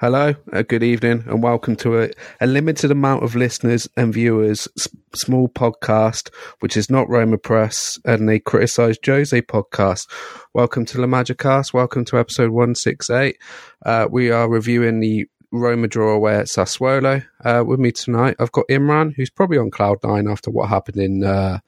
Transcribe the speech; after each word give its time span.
Hello, 0.00 0.34
uh, 0.54 0.62
good 0.62 0.82
evening, 0.82 1.24
and 1.26 1.42
welcome 1.42 1.76
to 1.76 2.00
a, 2.00 2.10
a 2.40 2.46
limited 2.46 2.90
amount 2.90 3.22
of 3.22 3.36
listeners 3.36 3.86
and 3.98 4.14
viewers, 4.14 4.66
s- 4.78 4.88
small 5.14 5.46
podcast, 5.46 6.30
which 6.60 6.74
is 6.74 6.88
not 6.88 7.06
Roma 7.10 7.36
Press, 7.36 7.98
and 8.06 8.26
they 8.26 8.38
criticise 8.38 8.96
Jose 9.04 9.42
podcast. 9.42 10.10
Welcome 10.54 10.86
to 10.86 11.02
La 11.02 11.06
Magicast. 11.06 11.74
Welcome 11.74 12.06
to 12.06 12.18
episode 12.18 12.48
168. 12.48 13.36
Uh, 13.84 14.08
we 14.10 14.30
are 14.30 14.48
reviewing 14.48 15.00
the 15.00 15.26
Roma 15.52 15.86
draw 15.86 16.14
away 16.14 16.34
at 16.34 16.46
Sassuolo. 16.46 17.22
Uh, 17.44 17.62
with 17.66 17.78
me 17.78 17.92
tonight, 17.92 18.36
I've 18.40 18.52
got 18.52 18.68
Imran, 18.70 19.12
who's 19.14 19.28
probably 19.28 19.58
on 19.58 19.70
cloud 19.70 19.98
nine 20.02 20.28
after 20.28 20.50
what 20.50 20.70
happened 20.70 20.96
in 20.96 21.24
uh, 21.24 21.58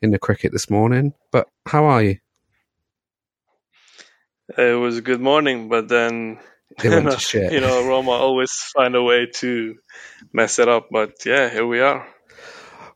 in 0.00 0.12
the 0.12 0.18
cricket 0.20 0.52
this 0.52 0.70
morning. 0.70 1.12
But 1.32 1.48
how 1.66 1.86
are 1.86 2.04
you? 2.04 2.18
It 4.56 4.78
was 4.78 4.96
a 4.96 5.02
good 5.02 5.20
morning, 5.20 5.68
but 5.68 5.88
then 5.88 6.38
It 6.82 6.88
went 6.90 7.10
to 7.10 7.18
shit. 7.20 7.52
you 7.52 7.60
know 7.60 7.86
Roma 7.86 8.10
always 8.12 8.50
find 8.74 8.94
a 8.94 9.02
way 9.02 9.26
to 9.36 9.74
mess 10.32 10.58
it 10.58 10.68
up. 10.68 10.88
But 10.90 11.24
yeah, 11.24 11.48
here 11.50 11.66
we 11.66 11.80
are. 11.80 12.06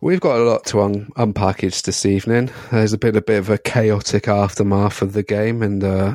We've 0.00 0.20
got 0.20 0.38
a 0.38 0.44
lot 0.44 0.64
to 0.66 0.80
un- 0.82 1.10
unpackage 1.16 1.82
this 1.82 2.06
evening. 2.06 2.50
There's 2.70 2.92
a 2.92 2.98
bit, 2.98 3.16
a 3.16 3.20
bit 3.20 3.38
of 3.38 3.50
a 3.50 3.58
chaotic 3.58 4.28
aftermath 4.28 5.02
of 5.02 5.12
the 5.12 5.24
game, 5.24 5.60
and 5.62 5.82
uh, 5.82 6.14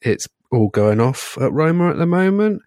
it's 0.00 0.28
all 0.52 0.68
going 0.68 1.00
off 1.00 1.36
at 1.40 1.52
Roma 1.52 1.90
at 1.90 1.96
the 1.96 2.06
moment. 2.06 2.62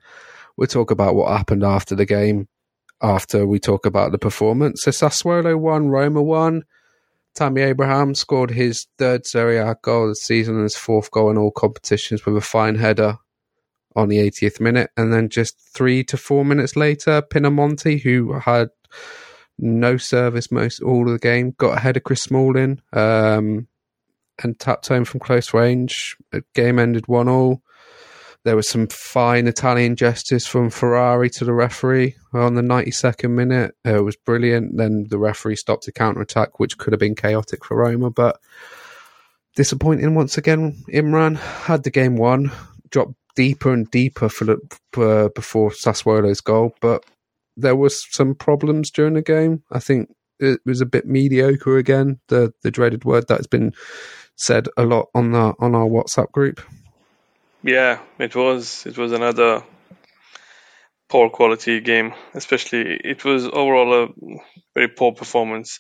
We'll 0.58 0.68
talk 0.68 0.92
about 0.92 1.16
what 1.16 1.32
happened 1.32 1.64
after 1.64 1.96
the 1.96 2.06
game, 2.06 2.50
after 3.02 3.48
we 3.48 3.60
talk 3.60 3.86
about 3.86 4.12
the 4.12 4.18
performance. 4.18 4.82
So 4.84 4.92
Sassuolo 4.92 5.58
won, 5.58 5.88
Roma 5.88 6.22
won. 6.22 6.64
Tammy 7.36 7.62
Abraham 7.62 8.14
scored 8.14 8.52
his 8.52 8.88
third 8.98 9.26
Serie 9.26 9.60
A 9.60 9.76
goal 9.82 10.04
of 10.04 10.10
the 10.10 10.16
season 10.16 10.56
and 10.56 10.64
his 10.64 10.76
fourth 10.76 11.10
goal 11.12 11.32
in 11.32 11.38
all 11.38 11.52
competitions 11.52 12.26
with 12.26 12.36
a 12.36 12.42
fine 12.42 12.76
header 12.76 13.18
on 13.96 14.10
the 14.10 14.18
80th 14.18 14.60
minute. 14.60 14.92
And 14.98 15.14
then 15.14 15.30
just 15.30 15.60
three 15.60 16.04
to 16.06 16.18
four 16.18 16.46
minutes 16.46 16.76
later, 16.76 17.22
Pinamonti, 17.22 18.02
who 18.02 18.34
had 18.34 18.70
no 19.58 19.98
service 19.98 20.52
most 20.52 20.82
all 20.82 21.08
of 21.08 21.14
the 21.14 21.20
game, 21.20 21.54
got 21.58 21.78
ahead 21.78 21.98
of 21.98 22.04
Chris 22.04 22.22
Smalling 22.22 22.82
um, 22.94 23.68
and 24.42 24.60
tapped 24.60 24.88
home 24.88 25.06
from 25.06 25.20
close 25.20 25.54
range. 25.54 26.18
Game 26.54 26.80
ended 26.80 27.08
1 27.08 27.28
all. 27.28 27.62
There 28.46 28.56
was 28.56 28.70
some 28.70 28.88
fine 28.88 29.48
Italian 29.48 29.98
gestures 29.98 30.48
from 30.48 30.70
Ferrari 30.70 31.30
to 31.32 31.44
the 31.44 31.54
referee 31.54 32.16
on 32.32 32.56
the 32.56 32.62
92nd 32.62 33.32
minute. 33.32 33.76
Uh, 33.86 33.98
it 33.98 34.04
was 34.04 34.16
brilliant. 34.16 34.78
Then 34.78 35.08
the 35.10 35.20
referee 35.20 35.58
stopped 35.58 35.90
a 35.90 35.92
counter 35.92 36.22
attack, 36.22 36.58
which 36.58 36.78
could 36.78 36.94
have 36.94 37.02
been 37.02 37.16
chaotic 37.16 37.66
for 37.66 37.76
Roma, 37.76 38.10
but 38.10 38.40
disappointing 39.56 40.16
once 40.16 40.38
again. 40.38 40.82
Imran 40.88 41.36
had 41.38 41.84
the 41.84 41.92
game 41.92 42.16
won, 42.16 42.50
dropped 42.92 43.14
deeper 43.36 43.72
and 43.72 43.90
deeper 43.92 44.30
for 44.30 44.58
for, 44.94 45.30
before 45.30 45.72
Sassuolo's 45.72 46.42
goal, 46.42 46.76
but 46.82 47.04
there 47.58 47.76
was 47.76 48.06
some 48.12 48.36
problems 48.36 48.90
during 48.92 49.14
the 49.14 49.22
game. 49.22 49.64
I 49.72 49.80
think 49.80 50.10
it 50.40 50.60
was 50.66 50.82
a 50.82 50.86
bit 50.86 51.06
mediocre 51.06 51.78
again. 51.78 52.20
The 52.28 52.54
the 52.64 52.72
dreaded 52.72 53.06
word 53.06 53.28
that 53.28 53.38
has 53.38 53.48
been 53.48 53.74
said 54.36 54.68
a 54.78 54.84
lot 54.84 55.08
on 55.14 55.32
the 55.32 55.54
on 55.60 55.76
our 55.76 55.88
WhatsApp 55.88 56.32
group. 56.32 56.62
Yeah, 57.62 58.00
it 58.18 58.36
was. 58.36 58.86
It 58.86 58.98
was 58.98 59.12
another 59.12 59.64
poor 61.10 61.30
quality 61.30 61.82
game. 61.82 62.14
Especially, 62.34 63.00
it 63.04 63.26
was 63.26 63.46
overall 63.46 64.04
a 64.04 64.08
very 64.74 64.88
poor 64.88 65.12
performance, 65.12 65.80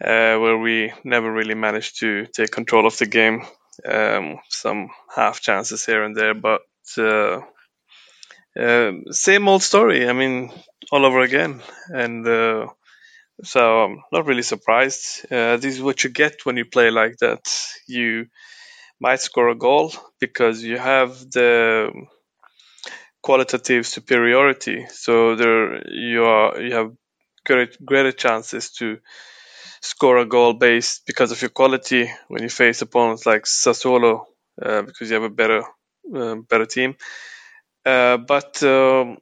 uh, 0.00 0.36
where 0.38 0.58
we 0.58 0.92
never 1.04 1.32
really 1.32 1.54
managed 1.54 1.98
to 2.00 2.26
take 2.26 2.52
control 2.52 2.86
of 2.86 2.96
the 2.98 3.06
game. 3.06 3.42
Um, 3.84 4.38
some 4.48 4.90
half 5.14 5.40
chances 5.40 5.84
here 5.84 6.02
and 6.04 6.16
there, 6.16 6.34
but 6.34 6.62
uh, 6.98 7.40
uh, 8.58 8.92
same 9.10 9.48
old 9.48 9.62
story. 9.62 10.08
I 10.08 10.12
mean, 10.12 10.52
all 10.92 11.04
over 11.04 11.20
again, 11.20 11.62
and 11.88 12.26
uh, 12.26 12.66
so 13.42 13.84
I'm 13.84 14.02
not 14.12 14.26
really 14.26 14.42
surprised. 14.42 15.26
Uh, 15.30 15.56
this 15.56 15.74
is 15.76 15.82
what 15.82 16.04
you 16.04 16.10
get 16.10 16.44
when 16.44 16.56
you 16.56 16.64
play 16.64 16.90
like 16.90 17.16
that. 17.18 17.44
You 17.86 18.26
might 19.00 19.20
score 19.20 19.48
a 19.48 19.54
goal 19.56 19.92
because 20.20 20.62
you 20.62 20.78
have 20.78 21.18
the 21.30 21.92
qualitative 23.22 23.86
superiority. 23.86 24.86
So 24.90 25.34
there 25.36 25.88
you 25.90 26.24
are. 26.24 26.60
You 26.60 26.74
have 26.74 26.92
great, 27.44 27.84
greater 27.84 28.12
chances 28.12 28.70
to 28.72 28.98
score 29.84 30.18
a 30.18 30.26
goal 30.26 30.54
based 30.54 31.06
because 31.06 31.32
of 31.32 31.42
your 31.42 31.50
quality 31.50 32.10
when 32.28 32.42
you 32.42 32.50
face 32.50 32.82
opponents 32.82 33.26
like 33.26 33.44
Sassuolo 33.44 34.24
uh, 34.62 34.82
because 34.82 35.10
you 35.10 35.14
have 35.14 35.24
a 35.24 35.30
better 35.42 35.62
uh, 36.14 36.36
better 36.36 36.66
team. 36.66 36.96
Uh, 37.86 38.18
but 38.18 38.62
um, 38.62 39.18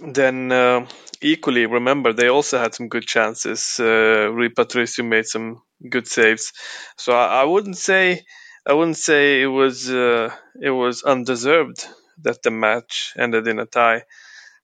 then 0.00 0.52
uh, 0.52 0.86
equally, 1.20 1.66
remember 1.66 2.12
they 2.12 2.28
also 2.28 2.58
had 2.58 2.74
some 2.74 2.88
good 2.88 3.06
chances. 3.06 3.76
Uh, 3.80 4.30
Rui 4.32 4.48
Patricio 4.50 5.04
made 5.04 5.26
some 5.26 5.62
good 5.88 6.06
saves, 6.08 6.52
so 6.96 7.12
I, 7.12 7.42
I 7.42 7.44
wouldn't 7.44 7.76
say 7.78 8.24
I 8.66 8.74
wouldn't 8.74 8.96
say 8.98 9.42
it 9.42 9.46
was 9.46 9.90
uh, 9.90 10.34
it 10.60 10.70
was 10.70 11.02
undeserved 11.04 11.86
that 12.22 12.42
the 12.42 12.50
match 12.50 13.12
ended 13.18 13.48
in 13.48 13.58
a 13.58 13.66
tie. 13.66 14.04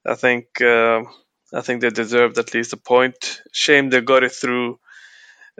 I 0.07 0.15
think 0.17 0.61
uh, 0.61 1.03
I 1.55 1.63
think 1.63 1.83
they 1.83 1.91
deserved 1.91 2.39
at 2.39 2.55
least 2.55 2.75
a 2.75 2.77
point. 2.79 3.43
Shame 3.53 3.91
they 3.91 4.01
got 4.03 4.25
it 4.25 4.33
through. 4.33 4.79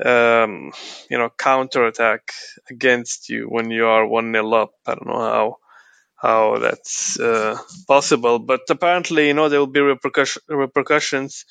Um, 0.05 0.73
you 1.11 1.19
know, 1.19 1.31
counter 1.37 1.87
attack 1.87 2.33
against 2.71 3.29
you 3.29 3.47
when 3.49 3.71
you 3.71 3.87
are 3.87 4.07
one 4.07 4.33
0 4.33 4.53
up. 4.55 4.73
I 4.87 4.95
don't 4.95 5.07
know 5.09 5.19
how 5.21 5.57
how 6.17 6.59
that's 6.59 7.21
uh, 7.21 7.59
possible. 7.89 8.39
But 8.41 8.63
apparently, 8.71 9.29
you 9.29 9.35
know, 9.35 9.49
there 9.49 9.61
will 9.61 9.67
be 9.69 9.81
repercussion, 9.81 10.43
repercussions 10.49 11.45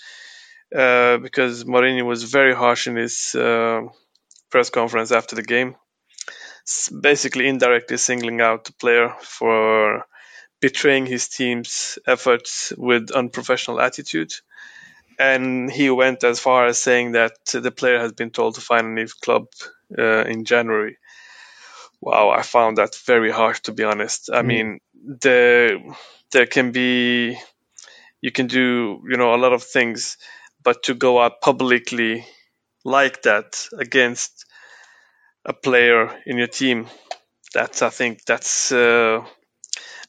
uh, 0.75 1.17
because 1.17 1.63
Mourinho 1.65 2.05
was 2.05 2.23
very 2.23 2.55
harsh 2.55 2.87
in 2.87 2.95
his 2.95 3.35
uh, 3.35 3.81
press 4.51 4.69
conference 4.71 5.11
after 5.11 5.35
the 5.35 5.43
game, 5.43 5.75
S- 6.67 6.89
basically 6.89 7.47
indirectly 7.47 7.97
singling 7.97 8.41
out 8.41 8.65
the 8.65 8.73
player 8.73 9.15
for 9.21 10.05
betraying 10.61 11.05
his 11.07 11.29
team's 11.29 11.99
efforts 12.07 12.73
with 12.77 13.11
unprofessional 13.11 13.81
attitude. 13.81 14.31
And 15.19 15.72
he 15.72 15.89
went 15.89 16.23
as 16.23 16.39
far 16.39 16.67
as 16.67 16.81
saying 16.81 17.13
that 17.13 17.33
the 17.53 17.72
player 17.72 18.00
has 18.00 18.13
been 18.13 18.31
told 18.31 18.55
to 18.55 18.61
find 18.61 18.88
a 18.88 18.91
new 18.91 19.07
club 19.23 19.45
uh, 19.97 20.25
in 20.25 20.45
January 20.45 20.89
wow, 22.01 22.29
I 22.29 22.41
found 22.44 22.78
that 22.78 22.95
very 23.05 23.31
harsh 23.31 23.61
to 23.61 23.73
be 23.73 23.83
honest. 23.83 24.29
I 24.33 24.41
Mm. 24.41 24.44
mean, 24.44 24.79
there 24.94 25.79
there 26.31 26.45
can 26.45 26.72
be 26.72 27.38
you 28.22 28.31
can 28.31 28.47
do 28.47 29.01
you 29.09 29.17
know 29.17 29.35
a 29.35 29.38
lot 29.44 29.53
of 29.53 29.63
things, 29.63 30.17
but 30.63 30.83
to 30.83 30.94
go 30.95 31.22
out 31.22 31.41
publicly 31.41 32.25
like 32.85 33.23
that 33.23 33.67
against 33.77 34.45
a 35.45 35.53
player 35.53 36.19
in 36.25 36.38
your 36.38 36.47
team, 36.47 36.88
that's 37.53 37.81
I 37.81 37.89
think 37.89 38.25
that's 38.25 38.72
uh, 38.72 39.25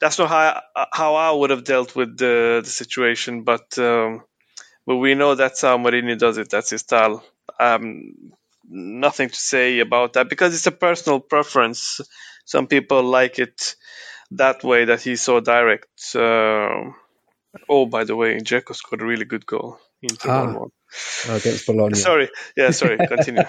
that's 0.01 0.19
not 0.19 0.29
how 0.31 0.63
I, 0.77 0.87
how 0.93 1.15
I 1.17 1.33
would 1.33 1.51
have 1.51 1.65
dealt 1.65 1.97
with 1.97 2.19
the 2.19 2.63
the 2.65 2.71
situation, 2.71 3.45
but. 3.45 3.79
Um, 3.79 4.25
but 4.88 4.97
we 4.97 5.15
know 5.15 5.34
that's 5.37 5.60
how 5.60 5.76
Mourinho 5.76 6.19
does 6.19 6.38
it. 6.38 6.49
That's 6.50 6.71
his 6.71 6.81
style. 6.81 7.22
Um, 7.60 8.32
nothing 8.66 9.28
to 9.28 9.37
say 9.37 9.81
about 9.81 10.15
that 10.15 10.31
because 10.31 10.54
it's 10.54 10.66
a 10.66 10.72
personal 10.72 11.21
preference. 11.21 12.00
Some 12.47 12.69
people 12.69 13.03
like 13.03 13.38
it 13.38 13.76
that 14.31 14.65
way 14.65 14.87
that 14.87 15.03
he's 15.03 15.21
so 15.22 15.41
direct. 15.41 15.88
Uh, 16.15 16.93
oh, 17.69 17.85
by 17.87 18.05
the 18.05 18.17
way, 18.17 18.38
Dzeko 18.40 18.75
scored 18.75 19.02
a 19.02 19.06
really 19.06 19.26
good 19.26 19.44
goal. 19.44 19.79
Inter 20.00 20.31
Ah. 20.31 20.46
1-1. 20.46 21.37
against 21.37 21.67
Bologna. 21.67 21.94
Sorry, 21.94 22.31
yeah, 22.56 22.70
sorry. 22.70 22.96
Continue. 23.08 23.43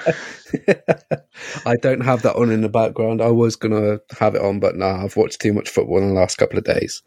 I 1.66 1.76
don't 1.78 2.02
have 2.02 2.24
that 2.24 2.36
on 2.36 2.52
in 2.52 2.62
the 2.62 2.70
background. 2.70 3.22
I 3.22 3.32
was 3.32 3.56
gonna 3.56 4.00
have 4.20 4.36
it 4.36 4.42
on, 4.42 4.60
but 4.60 4.76
no, 4.76 4.88
I've 4.88 5.16
watched 5.16 5.40
too 5.40 5.54
much 5.54 5.70
football 5.70 6.00
in 6.00 6.10
the 6.10 6.20
last 6.20 6.38
couple 6.38 6.58
of 6.58 6.66
days. 6.66 7.02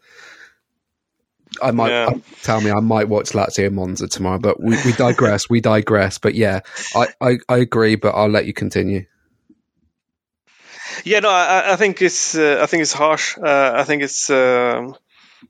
I 1.61 1.71
might 1.71 1.89
Yeah. 1.91 2.09
tell 2.41 2.61
me 2.61 2.71
I 2.71 2.79
might 2.79 3.09
watch 3.09 3.31
Lazio 3.31 3.71
Monza 3.71 4.07
tomorrow, 4.07 4.39
but 4.39 4.61
we, 4.61 4.77
we 4.85 4.93
digress. 4.93 5.49
we 5.49 5.61
digress. 5.61 6.17
But 6.17 6.35
yeah, 6.35 6.61
I, 6.95 7.07
I, 7.21 7.37
I 7.49 7.57
agree, 7.57 7.95
but 7.95 8.15
I'll 8.15 8.29
let 8.29 8.45
you 8.45 8.53
continue. 8.53 9.05
Yeah, 11.03 11.19
no, 11.19 11.29
I, 11.29 11.73
I 11.73 11.75
think 11.75 12.01
it's 12.01 12.35
uh, 12.35 12.59
I 12.61 12.65
think 12.65 12.81
it's 12.81 12.93
harsh. 12.93 13.37
Uh, 13.37 13.73
I 13.75 13.83
think 13.83 14.03
it's 14.03 14.29
um 14.29 14.95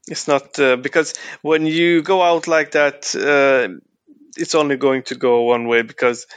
it's 0.08 0.28
not 0.28 0.58
uh, 0.60 0.76
because 0.76 1.14
when 1.42 1.66
you 1.66 2.02
go 2.02 2.22
out 2.22 2.48
like 2.48 2.72
that, 2.72 3.16
uh, 3.16 3.74
it's 4.38 4.56
only 4.56 4.78
going 4.78 5.04
to 5.04 5.16
go 5.16 5.44
one 5.44 5.68
way 5.68 5.82
because 5.82 6.28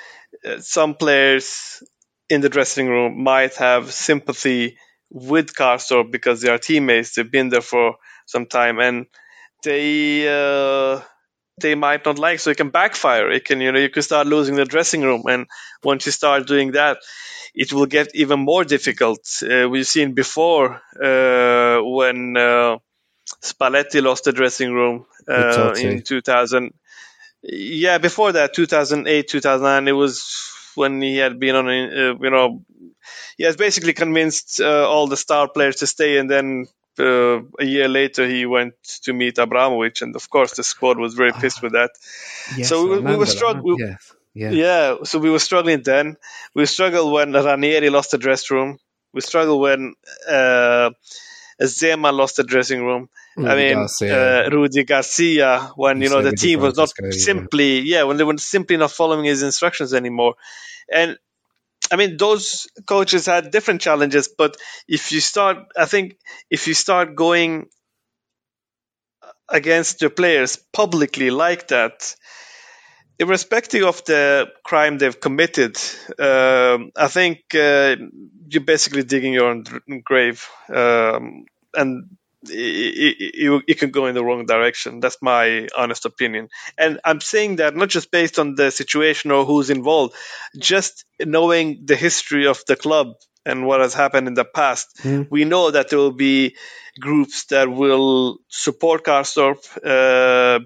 uh, 0.44 0.60
some 0.60 0.94
players 0.94 1.82
in 2.28 2.40
the 2.40 2.48
dressing 2.48 2.88
room 2.88 3.22
might 3.22 3.54
have 3.56 3.92
sympathy 3.92 4.76
with 5.10 5.54
Karsdorp 5.54 6.10
because 6.10 6.40
they 6.40 6.50
are 6.50 6.58
teammates. 6.58 7.14
They've 7.14 7.30
been 7.30 7.48
there 7.48 7.60
for 7.60 7.96
some 8.26 8.46
time 8.46 8.80
and 8.80 9.06
they 9.66 10.28
uh, 10.28 11.00
they 11.60 11.74
might 11.74 12.04
not 12.06 12.18
like. 12.18 12.40
So 12.40 12.50
it 12.50 12.56
can 12.58 12.70
backfire. 12.70 13.30
It 13.30 13.44
can 13.44 13.60
you 13.60 13.72
know 13.72 13.78
you 13.80 13.90
can 13.90 14.02
start 14.02 14.26
losing 14.26 14.56
the 14.56 14.64
dressing 14.74 15.02
room, 15.02 15.24
and 15.28 15.46
once 15.82 16.06
you 16.06 16.12
start 16.12 16.46
doing 16.46 16.72
that, 16.72 16.98
it 17.54 17.72
will 17.72 17.86
get 17.86 18.14
even 18.14 18.40
more 18.40 18.64
difficult. 18.64 19.22
Uh, 19.42 19.68
we've 19.68 19.86
seen 19.96 20.14
before 20.14 20.80
uh, 21.10 21.78
when 21.98 22.36
uh, 22.36 22.78
Spalletti 23.42 24.02
lost 24.02 24.24
the 24.24 24.32
dressing 24.32 24.72
room 24.72 25.06
uh, 25.28 25.74
in 25.78 26.02
2000. 26.02 26.72
Yeah, 27.42 27.98
before 27.98 28.32
that, 28.32 28.54
2008, 28.54 29.28
2009, 29.28 29.88
it 29.88 29.92
was 29.92 30.24
when 30.74 31.00
he 31.00 31.16
had 31.18 31.38
been 31.40 31.54
on, 31.56 31.68
uh, 31.68 32.14
you 32.20 32.30
know, 32.30 32.64
he 33.38 33.44
has 33.44 33.56
basically 33.56 33.92
convinced 33.94 34.60
uh, 34.60 34.88
all 34.88 35.06
the 35.06 35.16
star 35.16 35.48
players 35.48 35.76
to 35.76 35.86
stay, 35.86 36.18
and 36.18 36.30
then 36.30 36.66
uh, 36.98 37.43
a 37.58 37.64
year 37.64 37.88
later 37.88 38.26
he 38.26 38.46
went 38.46 38.75
to 39.02 39.12
meet 39.12 39.38
Abramovich, 39.38 40.02
and 40.02 40.14
of 40.16 40.28
course 40.31 40.56
the 40.56 40.64
squad 40.64 40.98
was 40.98 41.14
very 41.14 41.32
pissed 41.32 41.62
with 41.62 41.72
that. 41.72 41.90
Yes, 42.56 42.69
so 42.69 42.88
we, 42.88 42.98
we 42.98 43.16
were 43.16 43.26
struggling. 43.26 43.76
Yes. 43.78 44.12
Yeah. 44.34 44.50
yeah, 44.50 44.96
so 45.04 45.19
we 45.19 45.31
were 45.31 45.38
struggling 45.38 45.82
then. 45.82 46.19
We 46.54 46.66
struggled 46.66 47.10
when 47.10 47.32
Ranieri 47.32 47.88
lost 47.88 48.10
the 48.10 48.19
dressing 48.19 48.54
room. 48.54 48.78
We 49.14 49.22
struggled 49.22 49.62
when 49.62 49.94
uh, 50.28 50.90
Zeman 51.62 52.12
lost 52.12 52.37
the 52.37 52.44
dressing 52.44 52.84
room. 52.84 53.08
Rudy 53.37 53.50
I 53.50 53.56
mean, 53.56 53.75
Garcia. 53.75 54.46
Uh, 54.46 54.50
Rudy 54.50 54.84
Garcia, 54.84 55.70
when 55.76 56.02
you 56.02 56.10
know 56.10 56.20
the 56.20 56.32
team 56.32 56.60
was 56.60 56.76
not 56.76 56.90
simply, 57.12 57.81
yeah. 57.81 57.99
yeah, 57.99 58.02
when 58.04 58.19
they 58.19 58.25
were 58.25 58.37
simply 58.37 58.76
not 58.76 58.90
following 58.90 59.25
his 59.25 59.42
instructions 59.42 59.94
anymore, 59.94 60.34
and 60.92 61.19
I 61.91 61.97
mean, 61.97 62.17
those 62.17 62.67
coaches 62.87 63.27
had 63.27 63.50
different 63.50 63.81
challenges, 63.81 64.29
but 64.29 64.56
if 64.88 65.12
you 65.12 65.21
start, 65.21 65.59
I 65.77 65.87
think, 65.87 66.19
if 66.50 66.67
you 66.67 66.75
start 66.75 67.15
going 67.15 67.67
against 69.49 70.00
your 70.00 70.11
players 70.11 70.59
publicly 70.73 71.31
like 71.31 71.69
that, 71.69 72.15
irrespective 73.19 73.85
of 73.85 74.05
the 74.05 74.49
crime 74.65 74.99
they've 74.99 75.21
committed, 75.21 75.77
um, 76.19 76.91
I 76.97 77.09
think 77.09 77.38
uh, 77.55 77.97
you're 78.49 78.65
basically 78.65 79.05
digging 79.05 79.33
your 79.33 79.47
own 79.47 79.65
grave, 80.05 80.49
um, 80.75 81.47
and 81.75 82.17
it, 82.50 83.16
it, 83.34 83.62
it, 83.66 83.78
can 83.78 83.90
go 83.90 84.06
in 84.06 84.14
the 84.14 84.25
wrong 84.25 84.46
direction. 84.46 85.00
That's 85.00 85.19
my 85.22 85.69
honest 85.76 86.04
opinion, 86.04 86.48
and 86.76 87.00
I'm 87.04 87.20
saying 87.20 87.56
that 87.56 87.76
not 87.76 87.88
just 87.88 88.10
based 88.10 88.38
on 88.38 88.54
the 88.54 88.70
situation 88.70 89.31
or 89.31 89.44
who's 89.44 89.70
involved, 89.70 90.14
just 90.58 91.04
knowing 91.20 91.82
the 91.84 91.96
history 91.96 92.46
of 92.46 92.62
the 92.66 92.76
club 92.76 93.14
and 93.44 93.66
what 93.66 93.81
has 93.81 93.94
happened 93.94 94.26
in 94.26 94.34
the 94.34 94.44
past, 94.44 94.98
mm. 95.02 95.26
we 95.31 95.44
know 95.44 95.70
that 95.70 95.88
there 95.90 95.98
will 95.98 96.12
be 96.12 96.56
groups 97.00 97.46
that 97.46 97.70
will 97.70 98.38
support 98.49 99.04
Karsdorp. 99.04 99.58
Uh, 99.84 100.64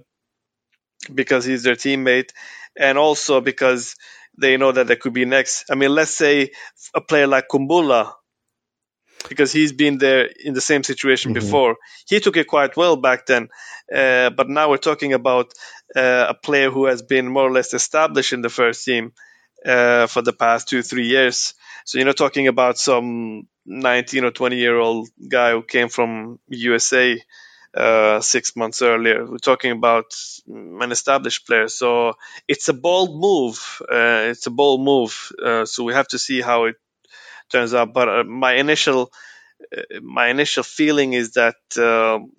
because 1.15 1.45
he's 1.45 1.63
their 1.63 1.77
teammate, 1.77 2.31
and 2.79 2.99
also 2.99 3.41
because 3.41 3.97
they 4.39 4.57
know 4.57 4.73
that 4.73 4.87
they 4.87 4.97
could 4.97 5.13
be 5.13 5.25
next. 5.25 5.65
I 5.71 5.75
mean, 5.75 5.95
let's 5.95 6.17
say 6.17 6.51
a 6.95 7.01
player 7.01 7.27
like 7.27 7.49
Kumbulla, 7.49 8.13
because 9.29 9.53
he's 9.53 9.73
been 9.73 9.99
there 9.99 10.25
in 10.25 10.55
the 10.55 10.61
same 10.61 10.83
situation 10.83 11.33
mm-hmm. 11.33 11.45
before. 11.45 11.77
He 12.09 12.21
took 12.21 12.37
it 12.37 12.47
quite 12.47 12.77
well 12.77 12.97
back 12.97 13.27
then, 13.27 13.49
uh, 13.95 14.31
but 14.31 14.49
now 14.49 14.71
we're 14.71 14.79
talking 14.79 15.13
about 15.13 15.53
uh, 15.95 16.27
a 16.29 16.35
player 16.35 16.71
who 16.71 16.87
has 16.87 17.03
been 17.03 17.29
more 17.29 17.47
or 17.47 17.53
less 17.53 17.75
established 17.75 18.33
in 18.33 18.43
the 18.43 18.49
first 18.49 18.85
team 18.85 19.13
uh, 19.65 20.07
for 20.07 20.23
the 20.23 20.33
past 20.33 20.69
two, 20.69 20.83
three 20.83 21.07
years. 21.07 21.55
So 21.85 21.99
you're 21.99 22.07
not 22.07 22.17
talking 22.17 22.49
about 22.49 22.79
some 22.79 23.49
19 23.67 24.25
or 24.25 24.31
20 24.31 24.57
year 24.57 24.79
old 24.79 25.09
guy 25.29 25.53
who 25.53 25.63
came 25.63 25.89
from 25.89 26.39
USA 26.49 27.21
uh, 27.75 28.21
six 28.21 28.57
months 28.57 28.83
earlier. 28.83 29.25
We're 29.25 29.39
talking 29.39 29.71
about 29.71 30.13
an 30.49 30.91
established 30.91 31.47
player, 31.47 31.69
so 31.69 32.15
it's 32.49 32.69
a 32.69 32.73
bold 32.73 33.19
move. 33.19 33.83
Uh, 33.83 34.31
it's 34.31 34.47
a 34.47 34.51
bold 34.51 34.83
move. 34.83 35.33
Uh, 35.43 35.65
so 35.65 35.85
we 35.85 35.93
have 35.93 36.09
to 36.09 36.19
see 36.19 36.41
how 36.41 36.65
it 36.65 36.77
turns 37.51 37.75
out. 37.75 37.93
But 37.93 38.09
uh, 38.09 38.25
my 38.25 38.55
initial 38.55 39.13
uh, 39.77 40.01
my 40.03 40.29
initial 40.29 40.63
feeling 40.63 41.13
is 41.13 41.33
that 41.33 41.57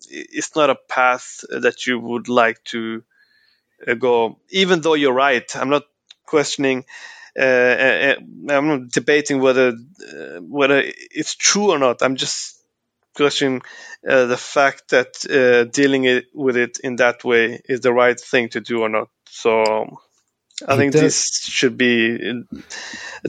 it's 0.09 0.55
not 0.55 0.69
a 0.69 0.77
path 0.89 1.43
that 1.49 1.85
you 1.85 1.99
would 1.99 2.29
like 2.29 2.63
to 2.65 3.03
go. 3.99 4.39
Even 4.49 4.81
though 4.81 4.95
you're 4.95 5.13
right, 5.13 5.55
I'm 5.55 5.69
not 5.69 5.83
questioning. 6.25 6.85
I'm 7.37 8.67
not 8.67 8.89
debating 8.89 9.39
whether 9.39 9.73
whether 10.39 10.83
it's 10.83 11.35
true 11.35 11.71
or 11.71 11.79
not. 11.79 12.01
I'm 12.01 12.15
just 12.15 12.61
questioning 13.15 13.61
uh, 14.07 14.25
the 14.25 14.37
fact 14.37 14.89
that 14.89 15.25
uh, 15.29 15.69
dealing 15.71 16.05
it, 16.05 16.25
with 16.33 16.57
it 16.57 16.79
in 16.83 16.97
that 16.97 17.23
way 17.23 17.61
is 17.67 17.81
the 17.81 17.93
right 17.93 18.19
thing 18.19 18.49
to 18.49 18.61
do 18.61 18.81
or 18.81 18.89
not. 18.89 19.09
So 19.29 19.97
I 20.67 20.75
think 20.77 20.93
does. 20.93 21.01
this 21.01 21.41
should 21.43 21.77
be 21.77 22.43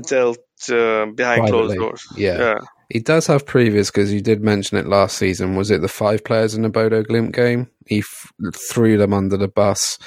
dealt 0.07 0.39
uh, 0.71 1.07
behind 1.15 1.41
Privately. 1.41 1.77
closed 1.77 1.77
doors. 1.77 2.07
Yeah. 2.17 2.39
yeah. 2.39 2.59
He 2.89 3.01
does 3.01 3.27
have 3.29 3.47
previous 3.47 3.91
because 3.91 4.13
you 4.13 4.21
did 4.21 4.43
mention 4.43 4.77
it 4.77 4.87
last 4.87 5.17
season. 5.17 5.57
Was 5.57 5.71
it 5.71 5.81
the 5.81 5.89
five 5.89 6.25
players 6.25 6.55
in 6.55 6.63
the 6.63 6.69
Bodo 6.69 7.03
Glimt 7.03 7.33
game? 7.33 7.71
He 7.87 8.01
f- 8.01 8.33
threw 8.55 8.99
them 8.99 9.15
under 9.15 9.39
the 9.39 9.49
bus. 9.49 9.99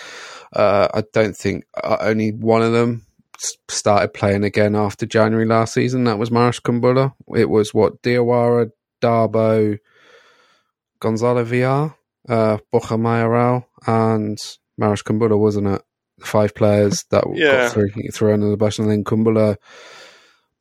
Uh, 0.54 0.88
I 0.94 1.04
don't 1.12 1.36
think 1.36 1.66
uh, 1.84 1.98
only 2.00 2.32
one 2.32 2.62
of 2.62 2.74
them 2.74 3.06
started 3.68 4.14
playing 4.14 4.44
again 4.44 4.76
after 4.76 5.06
January 5.06 5.46
last 5.46 5.74
season. 5.74 6.04
That 6.04 6.20
was 6.20 6.32
Maros 6.32 6.60
Kumbulla. 6.60 7.14
It 7.36 7.50
was 7.50 7.74
what 7.74 8.02
Diawara, 8.02 8.72
Darboe, 9.02 9.80
Gonzalo 11.00 11.44
Villar, 11.44 11.96
uh, 12.30 12.58
Borja 12.72 12.98
Mayoral, 12.98 13.68
and 13.88 14.38
Maros 14.78 15.02
Kumbulla, 15.02 15.38
wasn't 15.38 15.68
it? 15.68 15.82
Five 16.22 16.56
players 16.56 17.04
that 17.12 17.26
yeah. 17.34 17.52
got 17.52 17.74
through, 17.74 17.90
through 18.14 18.34
under 18.34 18.50
the 18.50 18.58
bus, 18.58 18.80
and 18.80 18.90
then 18.90 19.04
Kumbulla 19.04 19.58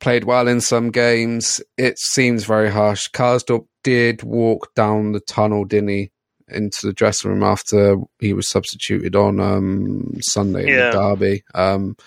played 0.05 0.23
well 0.23 0.47
in 0.47 0.61
some 0.61 0.91
games. 0.91 1.59
It 1.79 1.97
seems 1.97 2.45
very 2.45 2.69
harsh. 2.69 3.09
Karsdorp 3.09 3.65
did 3.83 4.21
walk 4.21 4.71
down 4.75 5.13
the 5.13 5.19
tunnel, 5.19 5.65
didn't 5.65 5.89
he, 5.89 6.11
into 6.47 6.85
the 6.85 6.93
dressing 6.93 7.31
room 7.31 7.41
after 7.41 7.97
he 8.19 8.31
was 8.31 8.47
substituted 8.47 9.15
on 9.15 9.39
um, 9.39 10.11
Sunday 10.21 10.67
in 10.67 10.77
the 10.77 10.91
derby. 10.91 11.43
Um, 11.55 11.97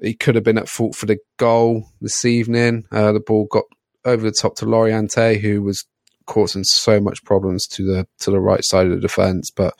he 0.00 0.14
could 0.14 0.36
have 0.36 0.44
been 0.44 0.56
at 0.56 0.70
fault 0.70 0.96
for 0.96 1.04
the 1.04 1.18
goal 1.36 1.90
this 2.00 2.24
evening. 2.24 2.86
Uh, 2.90 3.12
the 3.12 3.20
ball 3.20 3.44
got 3.50 3.64
over 4.06 4.22
the 4.22 4.32
top 4.32 4.56
to 4.56 4.64
Laurienté, 4.64 5.38
who 5.38 5.62
was 5.62 5.84
causing 6.24 6.64
so 6.64 6.98
much 6.98 7.22
problems 7.24 7.66
to 7.66 7.84
the 7.84 8.06
to 8.20 8.30
the 8.30 8.40
right 8.40 8.64
side 8.64 8.86
of 8.86 8.92
the 8.92 9.00
defence. 9.00 9.50
But 9.50 9.74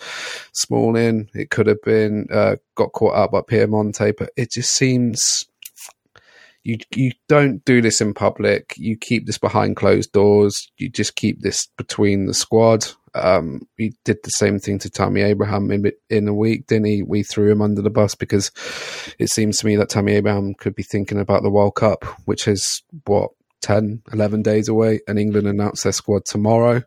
Smalling, 0.52 1.30
it 1.32 1.48
could 1.48 1.66
have 1.66 1.80
been 1.80 2.26
uh, 2.30 2.56
got 2.74 2.92
caught 2.92 3.14
out 3.14 3.32
by 3.32 3.40
Pinamonti, 3.40 4.12
but 4.18 4.32
it 4.36 4.52
just 4.52 4.72
seems 4.72 5.46
you 6.64 6.78
you 6.94 7.12
don't 7.28 7.64
do 7.64 7.80
this 7.80 8.00
in 8.00 8.14
public. 8.14 8.74
You 8.76 8.96
keep 8.96 9.26
this 9.26 9.38
behind 9.38 9.76
closed 9.76 10.12
doors. 10.12 10.70
You 10.76 10.88
just 10.88 11.16
keep 11.16 11.40
this 11.40 11.66
between 11.76 12.26
the 12.26 12.34
squad. 12.34 12.86
Um, 13.14 13.62
he 13.76 13.94
did 14.04 14.18
the 14.22 14.30
same 14.30 14.58
thing 14.58 14.78
to 14.80 14.90
Tammy 14.90 15.22
Abraham 15.22 15.70
in, 15.70 15.90
in 16.10 16.28
a 16.28 16.34
week, 16.34 16.66
didn't 16.66 16.86
he? 16.86 17.02
We 17.02 17.22
threw 17.22 17.50
him 17.50 17.62
under 17.62 17.82
the 17.82 17.90
bus 17.90 18.14
because 18.14 18.50
it 19.18 19.30
seems 19.30 19.58
to 19.58 19.66
me 19.66 19.76
that 19.76 19.88
Tammy 19.88 20.12
Abraham 20.12 20.54
could 20.54 20.74
be 20.74 20.82
thinking 20.82 21.18
about 21.18 21.42
the 21.42 21.50
World 21.50 21.74
Cup, 21.74 22.04
which 22.26 22.46
is 22.46 22.82
what 23.06 23.30
10, 23.62 24.02
11 24.12 24.42
days 24.42 24.68
away, 24.68 25.00
and 25.08 25.18
England 25.18 25.46
announced 25.46 25.84
their 25.84 25.92
squad 25.92 26.24
tomorrow. 26.24 26.82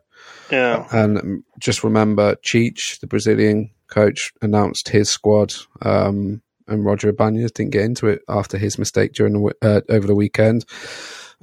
Yeah. 0.50 0.86
And 0.92 1.42
just 1.58 1.84
remember, 1.84 2.36
Tite, 2.36 2.98
the 3.00 3.06
Brazilian 3.06 3.70
coach, 3.88 4.32
announced 4.40 4.88
his 4.88 5.10
squad, 5.10 5.52
um, 5.82 6.42
and 6.72 6.84
Roger 6.84 7.08
Ibanez 7.08 7.52
didn't 7.52 7.72
get 7.72 7.84
into 7.84 8.06
it 8.06 8.22
after 8.28 8.58
his 8.58 8.78
mistake 8.78 9.12
during 9.12 9.32
the 9.32 9.54
uh, 9.62 9.80
over 9.88 10.06
the 10.06 10.14
weekend. 10.14 10.64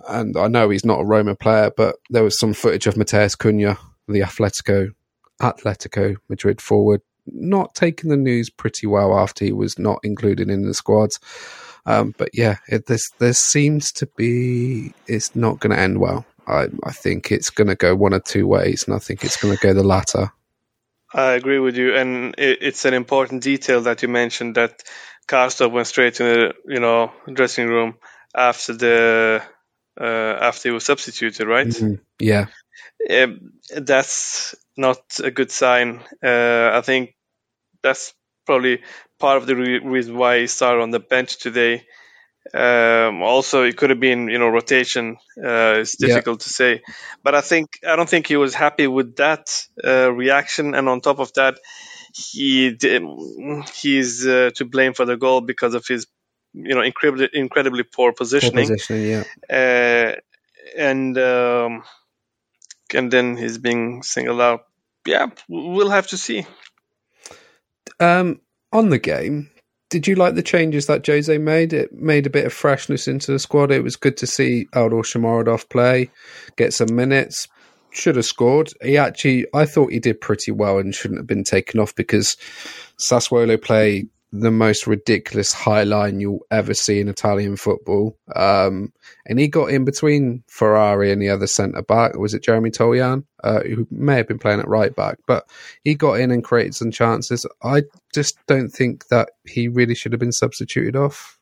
And 0.08 0.38
I 0.38 0.48
know 0.48 0.70
he's 0.70 0.86
not 0.86 1.02
a 1.02 1.06
Roma 1.06 1.36
player, 1.36 1.72
but 1.76 1.98
there 2.10 2.24
was 2.24 2.40
some 2.40 2.54
footage 2.54 2.88
of 2.88 2.96
Matheus 2.96 3.38
Cunha, 3.38 3.78
the 4.08 4.22
Atletico 4.22 4.94
Atletico 5.42 6.16
Madrid 6.30 6.62
forward, 6.62 7.02
not 7.26 7.76
taking 7.76 8.10
the 8.10 8.18
news 8.18 8.50
pretty 8.50 8.88
well 8.88 9.18
after 9.18 9.46
he 9.46 9.52
was 9.52 9.78
not 9.78 10.00
included 10.04 10.50
in 10.50 10.64
the 10.64 10.74
squads. 10.74 11.20
Um, 11.86 12.14
but 12.18 12.30
yeah, 12.34 12.58
it, 12.68 12.88
this 12.88 13.10
there 13.20 13.34
seems 13.34 13.92
to 13.94 14.06
be 14.06 14.94
it's 15.08 15.36
not 15.36 15.60
going 15.60 15.76
to 15.76 15.82
end 15.82 16.00
well. 16.00 16.26
I, 16.48 16.68
I 16.84 16.92
think 16.92 17.32
it's 17.32 17.50
going 17.50 17.68
to 17.68 17.76
go 17.76 17.96
one 17.96 18.14
or 18.14 18.20
two 18.20 18.48
ways, 18.48 18.84
and 18.86 18.96
I 18.96 19.00
think 19.00 19.24
it's 19.24 19.42
going 19.42 19.56
to 19.56 19.62
go 19.62 19.74
the 19.74 19.84
latter. 19.84 20.32
I 21.14 21.32
agree 21.34 21.60
with 21.60 21.76
you, 21.76 21.96
and 21.96 22.36
it, 22.38 22.60
it's 22.62 22.86
an 22.86 22.94
important 22.94 23.44
detail 23.44 23.82
that 23.82 24.02
you 24.02 24.08
mentioned 24.08 24.56
that 24.56 24.84
Karsdorp 25.28 25.72
went 25.72 25.88
straight 25.88 26.16
to 26.16 26.24
the 26.24 26.54
you 26.68 26.80
know 26.80 27.12
dressing 27.32 27.68
room 27.68 27.96
after 28.36 28.74
the 28.74 29.44
uh, 30.00 30.04
after 30.04 30.70
he 30.70 30.74
was 30.74 30.86
substituted, 30.86 31.48
right? 31.48 31.68
Mm-hmm. 31.68 31.96
Yeah, 32.20 32.46
um, 33.10 33.54
that's 33.76 34.56
not 34.78 35.02
a 35.24 35.32
good 35.32 35.52
sign. 35.52 36.02
Uh, 36.24 36.72
I 36.74 36.82
think 36.82 37.16
that's 37.82 38.14
probably 38.46 38.82
part 39.20 39.38
of 39.38 39.48
the 39.48 39.56
re- 39.56 39.80
reason 39.80 40.18
why 40.18 40.40
he 40.40 40.48
started 40.48 40.82
on 40.82 40.92
the 40.92 41.00
bench 41.00 41.38
today. 41.38 41.86
Um, 42.54 43.22
also, 43.22 43.64
it 43.64 43.78
could 43.78 43.90
have 43.90 44.00
been, 44.00 44.30
you 44.30 44.40
know, 44.40 44.50
rotation. 44.50 45.18
Uh, 45.38 45.80
it's 45.80 45.98
difficult 45.98 46.42
yeah. 46.42 46.44
to 46.44 46.50
say, 46.50 46.82
but 47.24 47.36
I 47.36 47.42
think 47.42 47.80
I 47.88 47.96
don't 47.96 48.10
think 48.10 48.28
he 48.28 48.38
was 48.38 48.54
happy 48.54 48.88
with 48.88 49.16
that 49.18 49.66
uh, 49.84 50.12
reaction. 50.12 50.74
And 50.74 50.90
on 50.90 51.02
top 51.02 51.20
of 51.20 51.34
that, 51.34 51.60
he 52.16 52.72
did, 52.72 53.04
he's 53.76 54.26
uh, 54.26 54.52
to 54.56 54.66
blame 54.66 54.94
for 54.94 55.06
the 55.06 55.18
goal 55.18 55.42
because 55.42 55.76
of 55.76 55.86
his, 55.88 56.08
you 56.54 56.76
know, 56.76 56.82
incredibly 56.82 57.30
incredibly 57.34 57.84
poor 57.84 58.14
positioning. 58.14 58.68
Poor 58.68 58.78
positioning 58.78 59.24
yeah. 59.50 60.16
Uh, 60.16 60.16
and 60.78 61.18
um, 61.18 61.84
and 62.94 63.12
then 63.12 63.38
he's 63.38 63.58
being 63.58 64.02
singled 64.02 64.42
out 64.42 64.66
yeah, 65.06 65.28
we'll 65.48 65.90
have 65.90 66.08
to 66.08 66.18
see. 66.18 66.46
Um, 68.00 68.42
on 68.72 68.90
the 68.90 69.00
game, 69.00 69.50
did 69.90 70.08
you 70.08 70.16
like 70.16 70.36
the 70.36 70.44
changes 70.44 70.86
that 70.86 71.06
Jose 71.06 71.38
made? 71.38 71.74
It 71.74 71.94
made 71.94 72.28
a 72.28 72.30
bit 72.30 72.46
of 72.46 72.54
freshness 72.54 73.08
into 73.08 73.32
the 73.32 73.40
squad. 73.40 73.72
It 73.72 73.84
was 73.84 73.96
good 73.96 74.18
to 74.18 74.28
see 74.28 74.68
Eldor 74.74 75.04
Shomurodov 75.04 75.68
play, 75.70 76.12
get 76.56 76.74
some 76.74 76.96
minutes. 76.96 77.48
Should 77.92 78.18
have 78.18 78.26
scored. 78.26 78.72
He 78.84 78.98
actually, 78.98 79.48
I 79.52 79.66
thought 79.66 79.92
he 79.92 80.00
did 80.00 80.22
pretty 80.22 80.52
well 80.52 80.78
and 80.78 80.94
shouldn't 80.94 81.20
have 81.20 81.28
been 81.28 81.44
taken 81.44 81.80
off 81.80 81.96
because 81.96 82.38
Sassuolo 83.00 83.60
play 83.60 84.06
the 84.32 84.52
most 84.52 84.86
ridiculous 84.86 85.54
high 85.54 85.84
line 85.84 86.20
you'll 86.20 86.46
ever 86.52 86.74
see 86.74 87.00
in 87.00 87.08
Italian 87.08 87.56
football. 87.56 88.18
Um, 88.36 88.94
and 89.26 89.40
he 89.40 89.48
got 89.48 89.72
in 89.72 89.86
between 89.86 90.44
Ferrari 90.48 91.12
and 91.12 91.22
the 91.22 91.30
other 91.30 91.48
centre 91.48 91.82
back. 91.82 92.18
Was 92.18 92.34
it 92.34 92.44
Jeremy 92.44 92.70
Toljan, 92.70 93.26
uh, 93.44 93.62
who 93.62 93.88
may 93.90 94.18
have 94.18 94.28
been 94.28 94.40
playing 94.40 94.60
at 94.60 94.68
right 94.68 94.96
back? 94.96 95.18
But 95.26 95.50
he 95.84 95.96
got 95.96 96.20
in 96.20 96.30
and 96.32 96.44
created 96.44 96.76
some 96.76 96.92
chances. 96.92 97.46
I 97.64 97.84
just 98.14 98.38
don't 98.48 98.70
think 98.70 99.08
that 99.08 99.30
he 99.46 99.68
really 99.68 99.96
should 99.96 100.14
have 100.14 100.20
been 100.20 100.32
substituted 100.32 100.96
off 100.96 101.40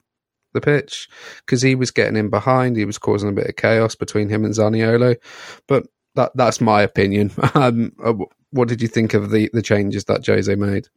the 0.53 0.61
pitch 0.61 1.09
because 1.45 1.61
he 1.61 1.75
was 1.75 1.91
getting 1.91 2.15
in 2.15 2.29
behind. 2.29 2.77
He 2.77 2.85
was 2.85 2.97
causing 2.97 3.29
a 3.29 3.33
bit 3.33 3.47
of 3.47 3.57
chaos 3.57 3.95
between 3.95 4.29
him 4.29 4.45
and 4.45 4.53
Zaniolo. 4.53 5.17
But 5.67 5.87
that 6.15 6.31
that's 6.35 6.61
my 6.61 6.81
opinion. 6.81 7.31
Um, 7.53 7.93
uh, 8.03 8.13
what 8.51 8.67
did 8.67 8.81
you 8.81 8.87
think 8.87 9.13
of 9.13 9.31
the, 9.31 9.49
the 9.51 9.61
changes 9.61 10.05
that 10.05 10.25
Jose 10.25 10.53
made? 10.55 10.87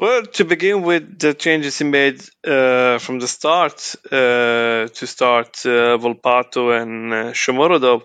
Well, 0.00 0.24
to 0.26 0.46
begin 0.46 0.82
with, 0.82 1.20
the 1.20 1.34
changes 1.34 1.78
he 1.78 1.84
made 1.84 2.22
uh, 2.44 2.98
from 3.00 3.20
the 3.20 3.28
start 3.28 3.96
uh, 4.12 4.88
to 4.88 5.06
start 5.06 5.64
uh, 5.66 5.98
Volpato 5.98 6.62
and 6.82 7.14
uh, 7.14 7.32
Shomurodov, 7.34 8.02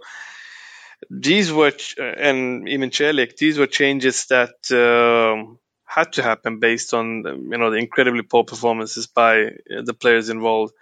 these 1.09 1.51
were, 1.53 1.71
ch- 1.71 1.95
and 1.99 2.69
even 2.69 2.91
Celik, 2.91 3.37
these 3.37 3.59
were 3.59 3.67
changes 3.67 4.25
that 4.27 4.55
um, 4.71 5.59
had 5.85 6.13
to 6.13 6.23
happen 6.23 6.59
based 6.59 6.93
on 6.93 7.23
you 7.51 7.57
know 7.57 7.71
the 7.71 7.77
incredibly 7.77 8.23
poor 8.23 8.43
performances 8.43 9.07
by 9.07 9.51
the 9.67 9.93
players 9.93 10.29
involved 10.29 10.73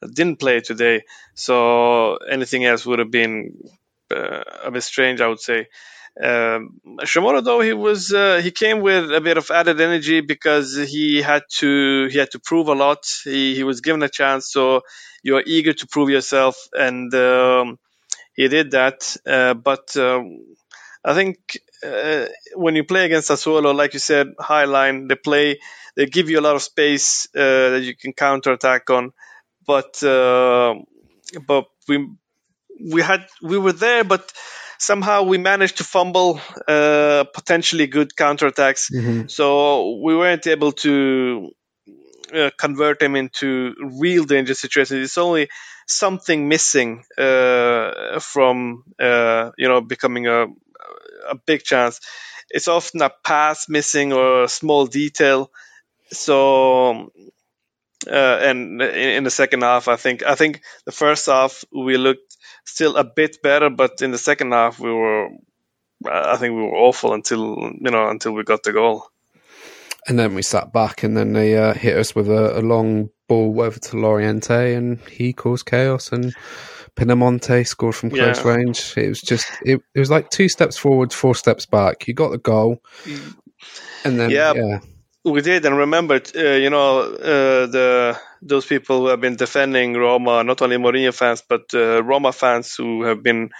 that 0.00 0.14
didn't 0.14 0.40
play 0.40 0.60
today. 0.60 1.02
So 1.34 2.16
anything 2.16 2.64
else 2.64 2.86
would 2.86 3.00
have 3.00 3.10
been 3.10 3.58
uh, 4.14 4.44
a 4.64 4.70
bit 4.70 4.82
strange, 4.82 5.20
I 5.20 5.28
would 5.28 5.40
say. 5.40 5.68
Um, 6.20 6.80
Shomurodov 7.00 7.64
he 7.64 7.72
was 7.72 8.12
uh, 8.12 8.40
he 8.42 8.50
came 8.50 8.80
with 8.80 9.10
a 9.12 9.20
bit 9.20 9.38
of 9.38 9.50
added 9.50 9.80
energy 9.80 10.20
because 10.20 10.76
he 10.76 11.22
had 11.22 11.42
to 11.58 12.06
he 12.08 12.18
had 12.18 12.30
to 12.32 12.38
prove 12.38 12.68
a 12.68 12.74
lot. 12.74 13.06
He 13.24 13.54
he 13.54 13.64
was 13.64 13.80
given 13.80 14.02
a 14.02 14.08
chance, 14.10 14.50
so 14.52 14.82
you're 15.22 15.42
eager 15.46 15.72
to 15.72 15.86
prove 15.86 16.10
yourself, 16.10 16.56
and 16.74 17.14
um, 17.14 17.78
he 18.34 18.48
did 18.48 18.72
that. 18.72 19.16
Uh, 19.26 19.54
but 19.54 19.96
um, 19.96 20.40
I 21.04 21.14
think 21.14 21.38
uh, 21.84 22.26
when 22.54 22.76
you 22.76 22.84
play 22.84 23.06
against 23.06 23.30
Sassuolo, 23.30 23.74
like 23.74 23.94
you 23.94 24.00
said, 24.00 24.28
high 24.38 24.64
line, 24.64 25.08
they 25.08 25.16
play, 25.16 25.60
they 25.96 26.06
give 26.06 26.30
you 26.30 26.40
a 26.40 26.42
lot 26.46 26.56
of 26.56 26.62
space 26.62 27.26
uh, 27.34 27.70
that 27.70 27.82
you 27.84 27.96
can 27.96 28.12
counter 28.12 28.52
attack 28.52 28.90
on. 28.90 29.12
But 29.66 30.02
uh, 30.02 30.74
but 31.46 31.66
we 31.88 32.08
we 32.80 33.02
had 33.02 33.26
we 33.42 33.58
were 33.58 33.72
there, 33.72 34.04
but 34.04 34.32
somehow 34.82 35.22
we 35.22 35.38
managed 35.38 35.76
to 35.76 35.84
fumble 35.84 36.40
uh, 36.66 37.24
potentially 37.32 37.86
good 37.86 38.10
counterattacks. 38.16 38.90
Mm-hmm. 38.92 39.28
So 39.28 40.00
we 40.02 40.16
weren't 40.16 40.46
able 40.48 40.72
to 40.72 41.50
uh, 42.34 42.50
convert 42.58 42.98
them 42.98 43.14
into 43.14 43.74
real 44.00 44.24
danger 44.24 44.54
situations. 44.54 45.04
It's 45.04 45.18
only 45.18 45.48
something 45.86 46.48
missing 46.48 47.04
uh, 47.16 48.18
from 48.18 48.84
uh, 48.98 49.50
you 49.56 49.68
know 49.68 49.80
becoming 49.80 50.26
a 50.26 50.46
a 51.28 51.36
big 51.46 51.62
chance. 51.62 52.00
It's 52.50 52.68
often 52.68 53.02
a 53.02 53.10
pass 53.24 53.68
missing 53.68 54.12
or 54.12 54.44
a 54.44 54.48
small 54.48 54.86
detail. 54.86 55.50
So 56.10 57.12
uh, 58.10 58.38
and 58.48 58.82
in, 58.82 59.24
the 59.24 59.30
second 59.30 59.62
half, 59.62 59.86
I 59.86 59.96
think 59.96 60.24
I 60.24 60.34
think 60.34 60.60
the 60.84 60.92
first 60.92 61.26
half 61.26 61.64
we 61.72 61.96
looked 61.96 62.36
still 62.64 62.96
a 62.96 63.04
bit 63.04 63.42
better, 63.42 63.70
but 63.70 64.02
in 64.02 64.10
the 64.10 64.18
second 64.18 64.52
half 64.52 64.78
we 64.78 64.92
were, 64.92 65.28
I 66.10 66.36
think 66.36 66.54
we 66.54 66.62
were 66.62 66.76
awful 66.76 67.12
until 67.12 67.56
you 67.58 67.90
know 67.90 68.08
until 68.08 68.32
we 68.32 68.44
got 68.44 68.62
the 68.62 68.72
goal. 68.72 69.06
And 70.08 70.18
then 70.18 70.34
we 70.34 70.42
sat 70.42 70.72
back, 70.72 71.04
and 71.04 71.16
then 71.16 71.32
they 71.32 71.56
uh, 71.56 71.74
hit 71.74 71.96
us 71.96 72.14
with 72.14 72.28
a, 72.28 72.58
a, 72.58 72.60
long 72.60 73.10
ball 73.28 73.60
over 73.60 73.78
to 73.78 73.96
Laurienté, 73.96 74.76
and 74.76 74.98
he 75.08 75.32
caused 75.32 75.66
chaos. 75.66 76.10
And 76.10 76.34
Pinamonti 76.96 77.64
scored 77.64 77.94
from 77.94 78.10
close 78.10 78.44
yeah. 78.44 78.50
range. 78.50 78.94
It 78.96 79.08
was 79.08 79.20
just 79.20 79.46
it, 79.64 79.80
it 79.94 79.98
was 80.00 80.10
like 80.10 80.30
two 80.30 80.48
steps 80.48 80.76
forward, 80.76 81.12
four 81.12 81.36
steps 81.36 81.66
back. 81.66 82.08
You 82.08 82.14
got 82.14 82.32
the 82.32 82.38
goal, 82.38 82.82
mm. 83.04 83.36
and 84.04 84.18
then 84.18 84.30
yeah. 84.30 84.54
yeah 84.54 84.78
we 85.24 85.40
did 85.40 85.64
and 85.64 85.76
remembered, 85.76 86.30
uh, 86.36 86.40
you 86.40 86.70
know, 86.70 87.00
uh, 87.00 87.66
the 87.66 88.18
those 88.42 88.66
people 88.66 89.00
who 89.00 89.06
have 89.06 89.20
been 89.20 89.36
defending 89.36 89.94
Roma, 89.94 90.42
not 90.44 90.60
only 90.62 90.76
Mourinho 90.76 91.14
fans 91.14 91.42
but 91.48 91.72
uh, 91.74 92.02
Roma 92.02 92.32
fans 92.32 92.74
who 92.74 93.04
have 93.04 93.22
been 93.22 93.50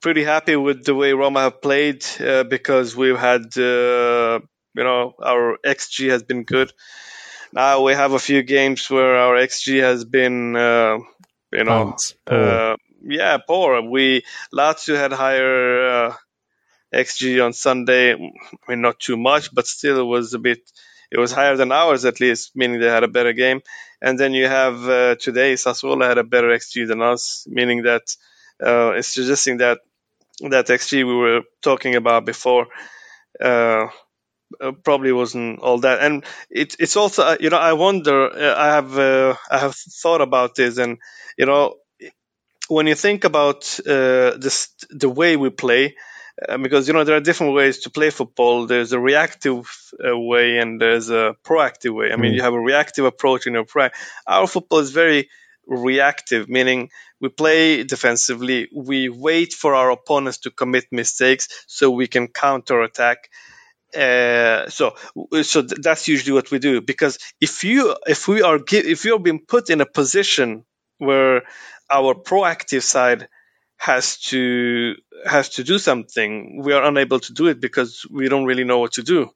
pretty 0.00 0.24
happy 0.24 0.56
with 0.56 0.84
the 0.84 0.94
way 0.94 1.12
Roma 1.12 1.40
have 1.40 1.60
played 1.60 2.04
uh, 2.20 2.44
because 2.44 2.96
we've 2.96 3.18
had, 3.18 3.42
uh, 3.56 4.40
you 4.74 4.84
know, 4.84 5.14
our 5.22 5.58
xG 5.64 6.10
has 6.10 6.22
been 6.22 6.44
good. 6.44 6.72
Now 7.52 7.82
we 7.82 7.92
have 7.94 8.12
a 8.12 8.18
few 8.18 8.42
games 8.42 8.88
where 8.88 9.16
our 9.16 9.34
xG 9.34 9.80
has 9.82 10.04
been, 10.04 10.56
uh, 10.56 10.98
you 11.52 11.64
know, 11.64 11.96
poor. 12.26 12.76
yeah, 13.02 13.38
poor. 13.38 13.82
We 13.82 14.22
Lazio 14.54 14.96
had 14.96 15.12
higher 15.12 16.14
xG 16.94 17.44
on 17.44 17.52
Sunday. 17.52 18.14
I 18.14 18.16
mean, 18.68 18.80
not 18.80 19.00
too 19.00 19.16
much, 19.16 19.52
but 19.52 19.66
still 19.66 20.00
it 20.00 20.04
was 20.04 20.34
a 20.34 20.38
bit 20.38 20.60
it 21.10 21.18
was 21.18 21.32
higher 21.32 21.56
than 21.56 21.72
ours 21.72 22.04
at 22.04 22.20
least, 22.20 22.52
meaning 22.54 22.80
they 22.80 22.86
had 22.86 23.04
a 23.04 23.08
better 23.08 23.32
game. 23.32 23.60
And 24.00 24.18
then 24.18 24.32
you 24.32 24.46
have 24.46 24.88
uh, 24.88 25.14
today 25.16 25.54
Sassuolo 25.54 26.06
had 26.06 26.18
a 26.18 26.24
better 26.24 26.48
XG 26.48 26.86
than 26.86 27.02
us, 27.02 27.46
meaning 27.48 27.82
that 27.82 28.02
uh, 28.64 28.92
it's 28.92 29.08
suggesting 29.08 29.58
that 29.58 29.80
that 30.40 30.66
XG 30.66 31.06
we 31.06 31.14
were 31.14 31.42
talking 31.60 31.96
about 31.96 32.24
before 32.24 32.66
uh, 33.42 33.88
uh 34.60 34.72
probably 34.84 35.12
wasn't 35.12 35.60
all 35.60 35.78
that. 35.78 36.00
And 36.00 36.24
it, 36.48 36.76
it's 36.78 36.96
also 36.96 37.22
uh, 37.22 37.36
you 37.40 37.50
know 37.50 37.58
I 37.58 37.74
wonder 37.74 38.30
uh, 38.30 38.54
I 38.56 38.66
have 38.68 38.98
I 39.50 39.58
have 39.58 39.74
thought 39.74 40.20
about 40.20 40.54
this, 40.54 40.78
and 40.78 40.98
you 41.36 41.46
know 41.46 41.74
when 42.68 42.86
you 42.86 42.94
think 42.94 43.24
about 43.24 43.62
this 43.84 44.68
the 44.88 45.08
way 45.08 45.36
we 45.36 45.50
play 45.50 45.86
uh, 45.86 46.09
because 46.62 46.88
you 46.88 46.94
know 46.94 47.04
there 47.04 47.16
are 47.16 47.20
different 47.20 47.54
ways 47.54 47.80
to 47.80 47.90
play 47.90 48.10
football. 48.10 48.66
There's 48.66 48.92
a 48.92 49.00
reactive 49.00 49.70
uh, 50.02 50.18
way 50.18 50.58
and 50.58 50.80
there's 50.80 51.10
a 51.10 51.36
proactive 51.44 51.94
way. 51.94 52.12
I 52.12 52.16
mean, 52.16 52.32
mm. 52.32 52.36
you 52.36 52.42
have 52.42 52.54
a 52.54 52.60
reactive 52.60 53.04
approach 53.04 53.46
and 53.46 53.56
a 53.56 53.64
pro. 53.64 53.88
Our 54.26 54.46
football 54.46 54.78
is 54.80 54.90
very 54.90 55.28
reactive, 55.66 56.48
meaning 56.48 56.90
we 57.20 57.28
play 57.28 57.84
defensively. 57.84 58.68
We 58.74 59.08
wait 59.08 59.52
for 59.52 59.74
our 59.74 59.90
opponents 59.90 60.38
to 60.38 60.50
commit 60.50 60.86
mistakes 60.90 61.48
so 61.66 61.90
we 61.90 62.08
can 62.08 62.28
counter 62.28 62.82
attack. 62.82 63.28
Uh, 63.94 64.68
so, 64.68 64.94
so 65.42 65.62
that's 65.62 66.08
usually 66.08 66.32
what 66.32 66.50
we 66.50 66.58
do. 66.58 66.80
Because 66.80 67.18
if 67.40 67.64
you, 67.64 67.96
if 68.06 68.28
we 68.28 68.42
are, 68.42 68.58
if 68.70 69.04
you 69.04 69.16
are 69.16 69.18
being 69.18 69.40
put 69.46 69.68
in 69.68 69.80
a 69.80 69.86
position 69.86 70.64
where 70.98 71.42
our 71.90 72.14
proactive 72.14 72.82
side 72.82 73.28
has 73.80 74.18
to 74.18 74.94
has 75.26 75.48
to 75.50 75.64
do 75.64 75.78
something, 75.78 76.62
we 76.62 76.74
are 76.74 76.84
unable 76.84 77.20
to 77.20 77.32
do 77.32 77.48
it 77.48 77.60
because 77.60 78.06
we 78.10 78.28
don't 78.28 78.44
really 78.44 78.64
know 78.64 78.78
what 78.78 78.92
to 78.94 79.02
do. 79.02 79.30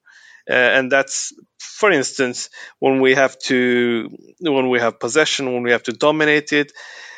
Uh, 0.49 0.53
and 0.55 0.93
that's, 0.93 1.33
for 1.59 1.91
instance, 1.91 2.51
when 2.79 3.01
we 3.01 3.15
have 3.15 3.39
to 3.39 4.11
when 4.41 4.69
we 4.71 4.81
have 4.81 5.01
possession, 5.01 5.53
when 5.55 5.63
we 5.63 5.73
have 5.73 5.85
to 5.85 5.93
dominate 5.95 6.53
it, 6.53 6.73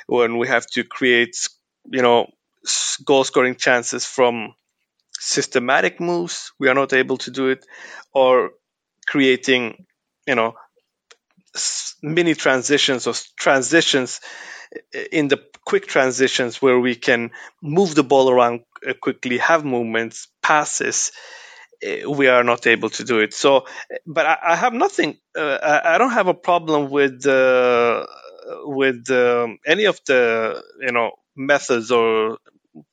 when 0.07 0.39
we 0.39 0.49
have 0.49 0.67
to 0.75 0.85
create, 0.85 1.37
you 1.87 2.03
know, 2.03 2.29
goal 3.05 3.25
scoring 3.25 3.57
chances 3.57 4.07
from 4.07 4.55
systematic 5.19 6.01
moves, 6.01 6.53
we 6.61 6.69
are 6.69 6.75
not 6.75 6.93
able 6.93 7.19
to 7.19 7.31
do 7.33 7.49
it, 7.49 7.67
or 8.15 8.53
creating, 9.07 9.87
you 10.27 10.35
know, 10.37 10.55
mini 12.03 12.35
transitions 12.35 13.07
or 13.07 13.15
transitions 13.37 14.21
in 15.13 15.29
the 15.29 15.43
quick 15.65 15.87
transitions 15.87 16.61
where 16.61 16.79
we 16.79 16.95
can 16.95 17.31
move 17.63 17.95
the 17.95 18.03
ball 18.05 18.31
around 18.31 18.61
uh, 18.87 18.95
quickly, 18.95 19.39
have 19.39 19.65
movements, 19.65 20.29
passes, 20.43 21.13
we 22.09 22.29
are 22.29 22.45
not 22.45 22.67
able 22.67 22.91
to 22.91 23.05
do 23.05 23.19
it. 23.21 23.35
So, 23.35 23.67
but 24.07 24.27
I, 24.27 24.39
I 24.43 24.57
have 24.57 24.73
nothing. 24.73 25.19
Uh, 25.37 25.81
I, 25.85 25.99
don't 25.99 26.13
have 26.13 26.27
a 26.29 26.35
problem 26.35 26.91
with 26.91 27.27
uh, 27.27 28.07
with 28.65 29.11
um, 29.11 29.59
any 29.67 29.85
of 29.85 30.01
the 30.07 30.63
you 30.81 30.93
know 30.93 31.13
methods 31.37 31.91
or 31.91 32.39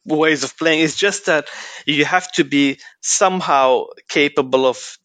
ways 0.06 0.44
of 0.44 0.58
playing. 0.58 0.82
It's 0.82 0.98
just 0.98 1.28
that 1.28 1.48
you 1.86 2.06
have 2.06 2.32
to 2.34 2.44
be 2.44 2.80
somehow 3.02 3.86
capable 4.10 4.66
of 4.66 4.98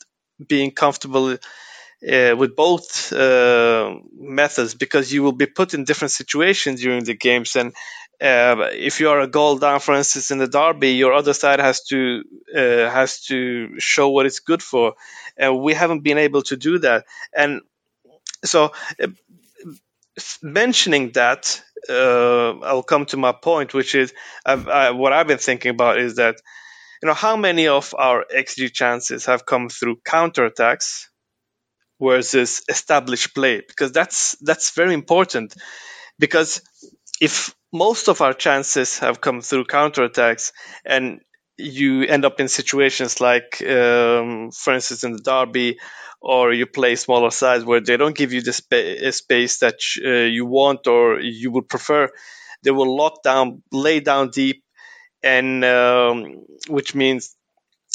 being 0.46 0.70
comfortable 0.70 1.36
uh, 2.02 2.34
with 2.36 2.54
both 2.54 3.12
uh, 3.12 3.96
methods 4.16 4.74
because 4.74 5.12
you 5.12 5.22
will 5.22 5.32
be 5.32 5.46
put 5.46 5.74
in 5.74 5.84
different 5.84 6.12
situations 6.12 6.80
during 6.80 7.04
the 7.04 7.14
games. 7.14 7.56
And 7.56 7.74
uh, 8.20 8.68
if 8.72 9.00
you 9.00 9.08
are 9.10 9.20
a 9.20 9.26
goal 9.26 9.58
down, 9.58 9.80
for 9.80 9.94
instance, 9.94 10.30
in 10.30 10.38
the 10.38 10.48
derby, 10.48 10.92
your 10.92 11.12
other 11.12 11.32
side 11.32 11.60
has 11.60 11.84
to 11.84 12.22
uh, 12.54 12.90
has 12.90 13.24
to 13.26 13.78
show 13.78 14.10
what 14.10 14.26
it's 14.26 14.40
good 14.40 14.62
for, 14.62 14.94
and 15.36 15.60
we 15.60 15.74
haven't 15.74 16.02
been 16.02 16.18
able 16.18 16.42
to 16.42 16.56
do 16.56 16.78
that. 16.80 17.04
And 17.32 17.62
so, 18.44 18.72
uh, 19.02 19.08
mentioning 20.42 21.12
that, 21.12 21.62
uh, 21.88 22.58
I'll 22.60 22.82
come 22.82 23.06
to 23.06 23.16
my 23.16 23.32
point, 23.32 23.74
which 23.74 23.94
is 23.94 24.12
I, 24.44 24.90
what 24.90 25.12
I've 25.12 25.28
been 25.28 25.38
thinking 25.38 25.70
about 25.70 25.98
is 25.98 26.16
that 26.16 26.36
you 27.02 27.06
know 27.06 27.14
how 27.14 27.36
many 27.36 27.68
of 27.68 27.94
our 27.96 28.24
xG 28.34 28.72
chances 28.72 29.26
have 29.26 29.46
come 29.46 29.68
through 29.68 30.00
counterattacks 30.04 31.06
versus 32.00 32.62
established 32.68 33.34
play, 33.34 33.60
because 33.66 33.92
that's 33.92 34.36
that's 34.40 34.70
very 34.74 34.94
important, 34.94 35.54
because 36.18 36.62
if 37.20 37.54
most 37.72 38.08
of 38.08 38.20
our 38.20 38.32
chances 38.32 38.98
have 39.00 39.20
come 39.20 39.40
through 39.40 39.64
counterattacks 39.64 40.52
and 40.84 41.20
you 41.56 42.04
end 42.04 42.24
up 42.24 42.40
in 42.40 42.48
situations 42.48 43.20
like, 43.20 43.62
um, 43.62 44.50
for 44.52 44.74
instance, 44.74 45.04
in 45.04 45.12
the 45.12 45.18
derby, 45.20 45.78
or 46.20 46.52
you 46.52 46.66
play 46.66 46.96
smaller 46.96 47.30
sides 47.30 47.64
where 47.64 47.80
they 47.80 47.96
don't 47.96 48.16
give 48.16 48.32
you 48.32 48.42
the 48.42 48.52
spa- 48.52 49.10
space 49.10 49.58
that 49.60 49.76
uh, 50.04 50.26
you 50.26 50.46
want 50.46 50.86
or 50.86 51.20
you 51.20 51.50
would 51.52 51.68
prefer. 51.68 52.08
They 52.62 52.70
will 52.70 52.96
lock 52.96 53.22
down, 53.22 53.62
lay 53.72 54.00
down 54.00 54.30
deep, 54.30 54.62
and 55.22 55.64
um, 55.64 56.44
which 56.68 56.94
means 56.94 57.36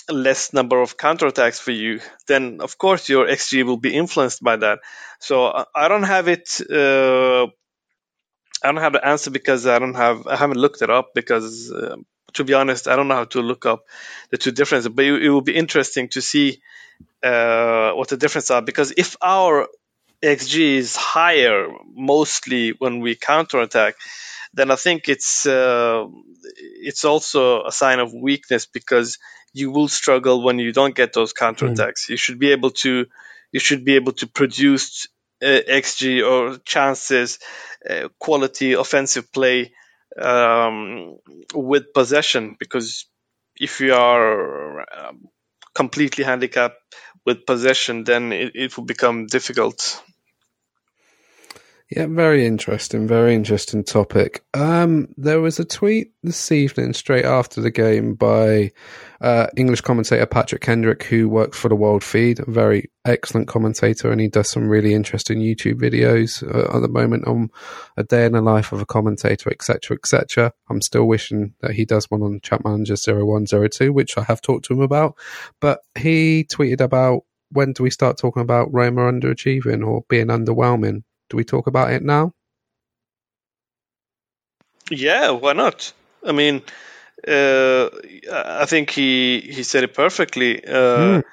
less 0.09 0.53
number 0.53 0.81
of 0.81 0.97
counterattacks 0.97 1.59
for 1.59 1.71
you. 1.71 2.01
Then, 2.27 2.59
of 2.61 2.77
course, 2.77 3.09
your 3.09 3.25
XG 3.27 3.65
will 3.65 3.77
be 3.77 3.93
influenced 3.93 4.43
by 4.43 4.57
that. 4.57 4.79
So 5.19 5.65
I 5.73 5.87
don't 5.87 6.03
have 6.03 6.27
it. 6.27 6.61
Uh, 6.69 7.47
I 8.63 8.71
don't 8.71 8.77
have 8.81 8.93
the 8.93 9.05
answer 9.05 9.29
because 9.29 9.67
I 9.67 9.79
don't 9.79 9.95
have 9.95 10.25
I 10.27 10.35
haven't 10.37 10.57
looked 10.57 10.81
it 10.81 10.89
up 10.89 11.13
because 11.13 11.71
uh, 11.71 11.97
to 12.33 12.43
be 12.43 12.53
honest 12.53 12.87
I 12.87 12.95
don't 12.95 13.09
know 13.09 13.15
how 13.15 13.25
to 13.25 13.41
look 13.41 13.65
up 13.65 13.83
the 14.31 14.37
two 14.37 14.51
differences. 14.51 14.89
But 14.89 15.05
it, 15.05 15.23
it 15.23 15.29
will 15.29 15.41
be 15.41 15.55
interesting 15.55 16.07
to 16.09 16.21
see 16.21 16.61
uh, 17.23 17.91
what 17.91 18.09
the 18.09 18.17
differences 18.17 18.51
are 18.51 18.61
because 18.61 18.93
if 18.95 19.17
our 19.21 19.67
xG 20.21 20.77
is 20.77 20.95
higher 20.95 21.67
mostly 21.93 22.71
when 22.71 23.01
we 23.01 23.15
counterattack, 23.15 23.95
then 24.53 24.71
I 24.71 24.75
think 24.75 25.09
it's 25.09 25.45
uh, 25.45 26.05
it's 26.55 27.03
also 27.03 27.65
a 27.65 27.71
sign 27.71 27.99
of 27.99 28.13
weakness 28.13 28.65
because 28.65 29.17
you 29.53 29.71
will 29.71 29.87
struggle 29.87 30.41
when 30.43 30.59
you 30.59 30.73
don't 30.73 30.95
get 30.95 31.13
those 31.13 31.33
counterattacks. 31.33 32.05
Mm. 32.05 32.09
You 32.09 32.17
should 32.17 32.39
be 32.39 32.51
able 32.51 32.71
to 32.71 33.05
you 33.51 33.59
should 33.59 33.85
be 33.85 33.95
able 33.95 34.13
to 34.13 34.27
produce 34.27 35.07
uh, 35.41 35.45
xG 35.45 36.27
or 36.27 36.57
chances, 36.65 37.39
uh, 37.87 38.09
quality 38.19 38.73
offensive 38.73 39.31
play 39.31 39.71
um, 40.19 41.17
with 41.53 41.93
possession. 41.93 42.55
Because 42.59 43.05
if 43.55 43.79
you 43.79 43.93
are 43.93 44.81
um, 44.81 45.27
completely 45.75 46.23
handicapped 46.23 46.81
with 47.25 47.45
possession, 47.45 48.03
then 48.03 48.33
it, 48.33 48.51
it 48.55 48.77
will 48.77 48.85
become 48.85 49.27
difficult. 49.27 50.01
Yeah, 51.95 52.07
very 52.07 52.47
interesting. 52.47 53.07
Very 53.07 53.35
interesting 53.35 53.83
topic. 53.83 54.43
Um, 54.55 55.09
there 55.15 55.41
was 55.41 55.59
a 55.59 55.65
tweet 55.65 56.11
this 56.23 56.51
evening, 56.51 56.93
straight 56.93 57.25
after 57.25 57.61
the 57.61 57.69
game, 57.69 58.15
by 58.15 58.71
uh, 59.21 59.45
English 59.55 59.81
commentator 59.81 60.25
Patrick 60.25 60.63
Kendrick, 60.63 61.03
who 61.03 61.29
works 61.29 61.55
for 61.55 61.69
the 61.69 61.75
World 61.75 62.03
Feed. 62.03 62.39
A 62.39 62.49
very 62.49 62.89
excellent 63.05 63.47
commentator, 63.47 64.11
and 64.11 64.19
he 64.19 64.27
does 64.27 64.49
some 64.49 64.69
really 64.69 64.95
interesting 64.95 65.37
YouTube 65.37 65.75
videos 65.75 66.41
uh, 66.41 66.75
at 66.75 66.81
the 66.81 66.87
moment 66.87 67.27
on 67.27 67.51
a 67.95 68.03
day 68.03 68.25
in 68.25 68.31
the 68.31 68.41
life 68.41 68.71
of 68.71 68.81
a 68.81 68.87
commentator, 68.87 69.51
etc., 69.51 69.95
etc. 69.95 70.51
I'm 70.71 70.81
still 70.81 71.05
wishing 71.05 71.53
that 71.61 71.73
he 71.73 71.85
does 71.85 72.09
one 72.09 72.23
on 72.23 72.39
Champ 72.41 72.65
Manager 72.65 72.95
0102, 72.95 73.93
which 73.93 74.17
I 74.17 74.23
have 74.23 74.41
talked 74.41 74.65
to 74.65 74.73
him 74.73 74.81
about. 74.81 75.15
But 75.59 75.81
he 75.95 76.47
tweeted 76.51 76.81
about 76.81 77.21
when 77.51 77.73
do 77.73 77.83
we 77.83 77.91
start 77.91 78.17
talking 78.17 78.41
about 78.41 78.73
Roma 78.73 79.01
underachieving 79.01 79.85
or 79.85 80.03
being 80.09 80.27
underwhelming? 80.27 81.03
Do 81.33 81.37
we 81.37 81.43
talk 81.43 81.65
about 81.65 81.91
it 81.91 82.03
now? 82.03 82.31
Yeah, 84.91 85.31
why 85.31 85.53
not? 85.53 85.91
I 86.23 86.31
mean, 86.31 86.61
uh, 87.27 87.89
I 88.31 88.65
think 88.67 88.91
he 88.91 89.41
he 89.41 89.63
said 89.63 89.83
it 89.83 89.95
perfectly. 89.95 90.63
Uh, 90.63 91.21
mm. 91.21 91.23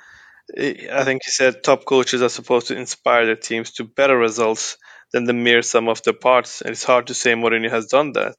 I 0.90 1.04
think 1.04 1.20
he 1.22 1.30
said 1.30 1.62
top 1.62 1.84
coaches 1.84 2.22
are 2.22 2.30
supposed 2.30 2.68
to 2.68 2.78
inspire 2.78 3.26
their 3.26 3.36
teams 3.36 3.72
to 3.72 3.84
better 3.84 4.16
results 4.16 4.78
than 5.12 5.24
the 5.24 5.34
mere 5.34 5.60
sum 5.60 5.90
of 5.90 6.02
the 6.02 6.14
parts. 6.14 6.62
And 6.62 6.70
it's 6.70 6.84
hard 6.84 7.08
to 7.08 7.14
say 7.14 7.34
Mourinho 7.34 7.68
has 7.68 7.88
done 7.88 8.12
that. 8.14 8.36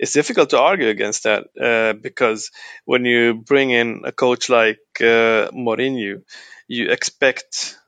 It's 0.00 0.14
difficult 0.14 0.50
to 0.50 0.58
argue 0.58 0.88
against 0.88 1.22
that 1.22 1.44
uh, 1.68 1.92
because 1.92 2.50
when 2.86 3.04
you 3.04 3.34
bring 3.34 3.70
in 3.70 4.02
a 4.04 4.10
coach 4.10 4.48
like 4.48 4.80
uh, 5.00 5.54
Mourinho, 5.54 6.22
you 6.66 6.90
expect 6.90 7.78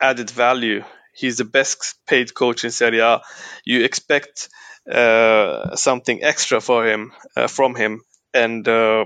added 0.00 0.30
value 0.30 0.84
he's 1.14 1.38
the 1.38 1.44
best 1.44 1.96
paid 2.06 2.34
coach 2.34 2.64
in 2.64 2.70
Serie 2.70 3.00
A. 3.00 3.20
You 3.64 3.84
expect 3.84 4.48
uh, 4.90 5.76
something 5.76 6.22
extra 6.22 6.60
for 6.60 6.86
him 6.86 7.12
uh, 7.36 7.46
from 7.46 7.74
him, 7.74 8.02
and 8.34 8.66
uh, 8.66 9.04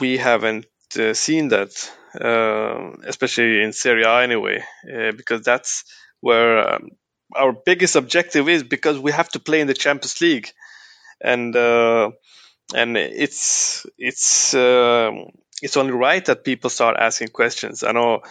we 0.00 0.16
haven't 0.16 0.66
uh, 0.98 1.14
seen 1.14 1.48
that, 1.48 1.70
uh, 2.20 2.96
especially 3.06 3.62
in 3.62 3.72
Serie 3.72 4.04
A 4.04 4.22
anyway, 4.22 4.62
uh, 4.92 5.12
because 5.12 5.42
that's 5.42 5.84
where 6.20 6.74
um, 6.74 6.90
our 7.34 7.52
biggest 7.52 7.96
objective 7.96 8.48
is. 8.48 8.62
Because 8.62 8.98
we 8.98 9.12
have 9.12 9.28
to 9.30 9.40
play 9.40 9.60
in 9.60 9.66
the 9.66 9.74
Champions 9.74 10.20
League, 10.20 10.50
and 11.20 11.54
and 11.54 12.96
it's 12.96 13.86
it's 13.98 14.54
um, 14.54 15.26
it's 15.62 15.76
only 15.76 15.92
right 15.92 16.24
that 16.24 16.44
people 16.44 16.70
start 16.70 16.96
asking 16.98 17.28
questions. 17.28 17.84
I 17.84 17.92
know 17.92 18.22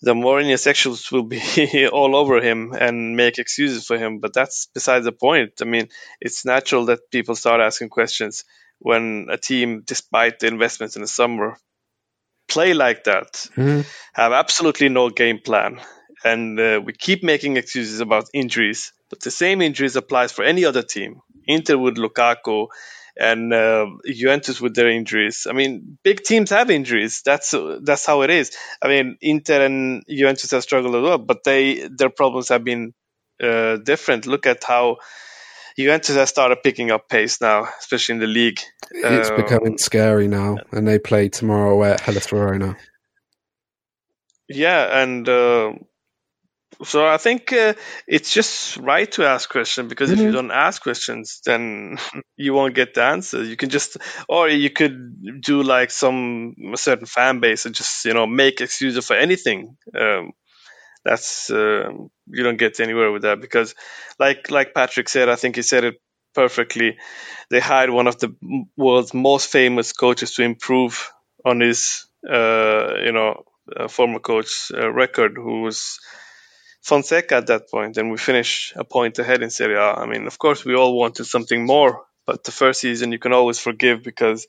the 0.00 0.14
Mourinho 0.14 0.54
sexuals 0.54 1.10
will 1.10 1.24
be 1.24 1.88
all 1.92 2.14
over 2.14 2.40
him 2.40 2.72
and 2.72 3.16
make 3.16 3.38
excuses 3.38 3.86
for 3.86 3.98
him. 3.98 4.20
But 4.20 4.32
that's 4.32 4.68
beside 4.72 5.04
the 5.04 5.12
point. 5.12 5.54
I 5.60 5.64
mean, 5.64 5.88
it's 6.20 6.44
natural 6.44 6.86
that 6.86 7.10
people 7.10 7.34
start 7.34 7.60
asking 7.60 7.88
questions 7.88 8.44
when 8.78 9.26
a 9.30 9.36
team, 9.36 9.82
despite 9.84 10.38
the 10.38 10.46
investments 10.46 10.96
in 10.96 11.02
the 11.02 11.08
summer, 11.08 11.56
play 12.48 12.74
like 12.74 13.04
that, 13.04 13.32
mm-hmm. 13.56 13.80
have 14.14 14.32
absolutely 14.32 14.88
no 14.88 15.10
game 15.10 15.40
plan, 15.44 15.80
and 16.24 16.58
uh, 16.58 16.80
we 16.84 16.92
keep 16.92 17.22
making 17.22 17.56
excuses 17.56 18.00
about 18.00 18.28
injuries. 18.32 18.92
But 19.10 19.20
the 19.20 19.30
same 19.30 19.62
injuries 19.62 19.96
applies 19.96 20.32
for 20.32 20.44
any 20.44 20.64
other 20.64 20.82
team. 20.82 21.20
Inter 21.46 21.78
with 21.78 21.96
Lukaku, 21.96 22.68
and 23.18 23.52
uh, 23.52 23.86
Juventus 24.06 24.60
with 24.60 24.74
their 24.74 24.88
injuries. 24.88 25.46
I 25.48 25.52
mean, 25.52 25.98
big 26.04 26.22
teams 26.22 26.50
have 26.50 26.70
injuries. 26.70 27.22
That's 27.24 27.54
that's 27.82 28.06
how 28.06 28.22
it 28.22 28.30
is. 28.30 28.56
I 28.80 28.88
mean, 28.88 29.18
Inter 29.20 29.64
and 29.64 30.04
Juventus 30.08 30.52
have 30.52 30.62
struggled 30.62 30.94
as 30.94 31.02
well, 31.02 31.18
but 31.18 31.44
they 31.44 31.88
their 31.88 32.10
problems 32.10 32.48
have 32.50 32.64
been 32.64 32.94
uh, 33.42 33.76
different. 33.78 34.26
Look 34.26 34.46
at 34.46 34.62
how 34.62 34.98
Juventus 35.76 36.16
has 36.16 36.28
started 36.28 36.62
picking 36.62 36.90
up 36.90 37.08
pace 37.08 37.40
now, 37.40 37.68
especially 37.78 38.14
in 38.14 38.20
the 38.20 38.26
league. 38.26 38.60
It's 38.90 39.30
um, 39.30 39.36
becoming 39.36 39.78
scary 39.78 40.28
now, 40.28 40.58
and 40.72 40.86
they 40.86 40.98
play 40.98 41.28
tomorrow 41.28 41.82
at 41.84 42.00
Hellas 42.00 42.28
Verona. 42.28 42.76
Yeah, 44.48 45.02
and 45.02 45.28
uh, 45.28 45.72
so 46.84 47.06
I 47.06 47.16
think 47.16 47.52
uh, 47.52 47.74
it's 48.06 48.32
just 48.32 48.76
right 48.76 49.10
to 49.12 49.24
ask 49.24 49.48
questions 49.48 49.88
because 49.88 50.10
mm-hmm. 50.10 50.20
if 50.20 50.20
you 50.20 50.26
mm-hmm. 50.28 50.48
don't 50.48 50.50
ask 50.50 50.82
questions, 50.82 51.40
then 51.44 51.98
you 52.36 52.54
won't 52.54 52.74
get 52.74 52.94
the 52.94 53.02
answer. 53.02 53.42
You 53.42 53.56
can 53.56 53.70
just, 53.70 53.96
or 54.28 54.48
you 54.48 54.70
could 54.70 55.40
do 55.42 55.62
like 55.62 55.90
some 55.90 56.54
certain 56.76 57.06
fan 57.06 57.40
base 57.40 57.66
and 57.66 57.74
just 57.74 58.04
you 58.04 58.14
know 58.14 58.26
make 58.26 58.60
excuses 58.60 59.06
for 59.06 59.16
anything. 59.16 59.76
Um, 59.98 60.32
that's 61.04 61.50
uh, 61.50 61.90
you 62.26 62.44
don't 62.44 62.58
get 62.58 62.80
anywhere 62.80 63.10
with 63.10 63.22
that 63.22 63.40
because, 63.40 63.74
like 64.18 64.50
like 64.50 64.74
Patrick 64.74 65.08
said, 65.08 65.28
I 65.28 65.36
think 65.36 65.56
he 65.56 65.62
said 65.62 65.84
it 65.84 65.94
perfectly. 66.34 66.98
They 67.50 67.60
hired 67.60 67.90
one 67.90 68.06
of 68.06 68.18
the 68.18 68.34
world's 68.76 69.14
most 69.14 69.50
famous 69.50 69.92
coaches 69.92 70.34
to 70.34 70.42
improve 70.42 71.10
on 71.44 71.60
his 71.60 72.06
uh, 72.28 72.94
you 73.04 73.12
know 73.12 73.44
uh, 73.74 73.88
former 73.88 74.18
coach 74.18 74.70
uh, 74.74 74.90
record, 74.90 75.32
who 75.36 75.62
was 75.62 75.98
Fonseca 76.88 77.36
at 77.36 77.46
that 77.48 77.70
point, 77.70 77.98
and 77.98 78.10
we 78.10 78.16
finish 78.16 78.72
a 78.74 78.84
point 78.84 79.18
ahead 79.18 79.42
in 79.42 79.50
Serie 79.50 79.76
A. 79.76 79.92
I 80.02 80.06
mean, 80.06 80.26
of 80.26 80.38
course, 80.38 80.64
we 80.64 80.74
all 80.74 80.98
wanted 80.98 81.24
something 81.24 81.66
more, 81.66 82.04
but 82.26 82.44
the 82.44 82.50
first 82.52 82.80
season 82.80 83.12
you 83.12 83.18
can 83.18 83.34
always 83.34 83.58
forgive 83.58 84.02
because 84.02 84.46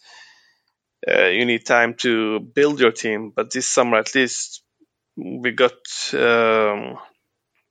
uh, 1.07 1.27
you 1.27 1.45
need 1.45 1.65
time 1.65 1.95
to 1.95 2.39
build 2.39 2.79
your 2.79 2.91
team. 2.91 3.31
But 3.35 3.51
this 3.51 3.67
summer, 3.67 3.97
at 3.97 4.15
least, 4.15 4.63
we 5.17 5.51
got 5.51 5.79
um, 6.13 6.97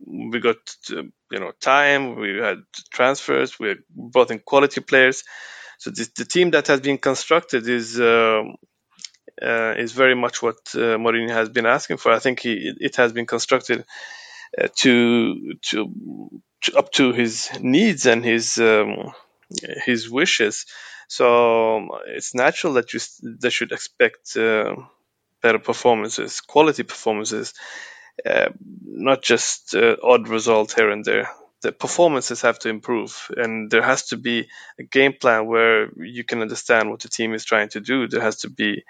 we 0.07 0.39
got 0.41 0.59
uh, 0.91 1.03
you 1.33 1.41
know 1.41 1.53
time. 1.61 2.17
We 2.21 2.39
had 2.39 2.59
transfers. 2.93 3.59
We 3.59 3.77
brought 3.91 4.31
in 4.31 4.41
quality 4.41 4.83
players. 4.83 5.25
So 5.79 5.91
this, 5.91 6.09
the 6.09 6.25
team 6.25 6.51
that 6.51 6.67
has 6.69 6.81
been 6.81 6.99
constructed 6.99 7.69
is. 7.69 7.99
Uh, 7.99 8.43
uh, 9.41 9.75
is 9.79 9.93
very 9.93 10.17
much 10.17 10.43
what 10.43 10.57
uh, 10.75 10.99
Mourinho 10.99 11.31
has 11.31 11.49
been 11.49 11.65
asking 11.65 11.99
for. 11.99 12.11
I 12.11 12.19
think 12.19 12.41
he, 12.41 12.73
it 12.81 12.97
has 12.97 13.13
been 13.13 13.27
constructed 13.27 13.85
uh, 14.61 14.69
to 14.77 15.55
to 15.63 15.95
up 16.77 16.91
to 16.93 17.13
his 17.13 17.51
needs 17.61 18.07
and 18.07 18.25
his 18.25 18.59
um, 18.59 19.13
his 19.85 20.11
wishes. 20.11 20.67
So 21.09 21.79
um, 21.79 21.91
it's 22.09 22.35
natural 22.35 22.75
that 22.75 22.93
you 22.93 23.01
they 23.23 23.51
should 23.51 23.73
expect 23.73 24.37
uh, 24.37 24.77
better 25.43 25.59
performances, 25.59 26.41
quality 26.41 26.83
performances, 26.83 27.55
uh, 28.27 28.51
not 28.85 29.23
just 29.23 29.75
uh, 29.75 29.97
odd 30.03 30.29
results 30.29 30.75
here 30.75 30.91
and 30.91 31.05
there. 31.05 31.31
The 31.63 31.73
performances 31.73 32.43
have 32.43 32.59
to 32.61 32.69
improve, 32.69 33.31
and 33.37 33.71
there 33.71 33.83
has 33.83 34.09
to 34.09 34.17
be 34.17 34.49
a 34.79 34.85
game 34.85 35.15
plan 35.21 35.47
where 35.47 35.91
you 35.97 36.25
can 36.25 36.43
understand 36.43 36.91
what 36.91 37.01
the 37.01 37.09
team 37.09 37.35
is 37.35 37.45
trying 37.45 37.71
to 37.71 37.81
do. 37.81 38.09
There 38.09 38.23
has 38.23 38.39
to 38.43 38.51
be 38.51 38.85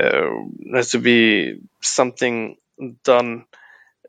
uh, 0.00 0.30
has 0.74 0.90
to 0.92 0.98
be 0.98 1.60
something 1.82 2.56
done 3.04 3.46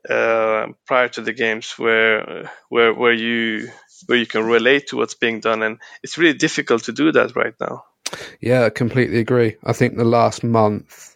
uh, 0.08 0.66
prior 0.86 1.08
to 1.10 1.20
the 1.20 1.32
games 1.32 1.74
where 1.78 2.50
where 2.68 2.94
where 2.94 3.12
you 3.12 3.68
where 4.06 4.18
you 4.18 4.26
can 4.26 4.44
relate 4.44 4.88
to 4.88 4.96
what's 4.96 5.14
being 5.14 5.40
done, 5.40 5.62
and 5.62 5.78
it's 6.02 6.18
really 6.18 6.36
difficult 6.36 6.84
to 6.84 6.92
do 6.92 7.12
that 7.12 7.36
right 7.36 7.54
now. 7.60 7.84
Yeah, 8.40 8.64
I 8.64 8.70
completely 8.70 9.20
agree. 9.20 9.56
I 9.64 9.72
think 9.72 9.96
the 9.96 10.04
last 10.04 10.44
month 10.44 11.12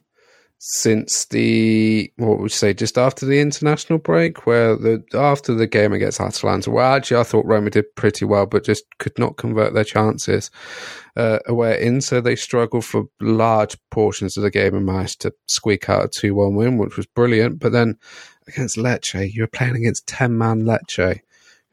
since 0.58 1.26
the 1.26 2.10
what 2.16 2.38
would 2.38 2.46
you 2.46 2.48
say 2.48 2.72
just 2.72 2.96
after 2.96 3.26
the 3.26 3.40
international 3.40 3.98
break, 3.98 4.46
where 4.46 4.74
the 4.74 5.04
after 5.14 5.54
the 5.54 5.66
game 5.66 5.92
against 5.92 6.20
Atalanta, 6.20 6.70
well, 6.70 6.94
actually 6.94 7.18
I 7.18 7.24
thought 7.24 7.46
Roma 7.46 7.70
did 7.70 7.94
pretty 7.94 8.24
well, 8.24 8.46
but 8.46 8.64
just 8.64 8.84
could 8.98 9.18
not 9.18 9.36
convert 9.36 9.74
their 9.74 9.84
chances 9.84 10.50
uh, 11.16 11.38
away 11.46 11.74
at 11.74 11.80
Inter. 11.80 12.20
They 12.20 12.36
struggled 12.36 12.84
for 12.84 13.04
large 13.20 13.76
portions 13.90 14.36
of 14.36 14.42
the 14.42 14.50
game 14.50 14.74
and 14.74 14.86
managed 14.86 15.20
to 15.22 15.34
squeak 15.46 15.88
out 15.90 16.04
a 16.04 16.08
two-one 16.08 16.54
win, 16.54 16.78
which 16.78 16.96
was 16.96 17.06
brilliant. 17.06 17.60
But 17.60 17.72
then 17.72 17.98
against 18.48 18.76
Lecce, 18.76 19.32
you 19.32 19.42
were 19.42 19.48
playing 19.48 19.76
against 19.76 20.06
ten-man 20.06 20.62
Lecce 20.62 21.20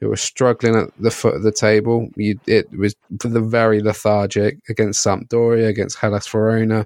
who 0.03 0.09
were 0.09 0.17
struggling 0.17 0.75
at 0.75 0.89
the 0.99 1.11
foot 1.11 1.35
of 1.35 1.43
the 1.43 1.51
table. 1.51 2.09
You, 2.17 2.37
it 2.45 2.69
was 2.77 2.93
the 3.09 3.39
very 3.39 3.79
lethargic 3.79 4.57
against 4.67 5.03
Sampdoria, 5.03 5.67
against 5.67 5.97
Hellas 5.97 6.27
Verona, 6.27 6.85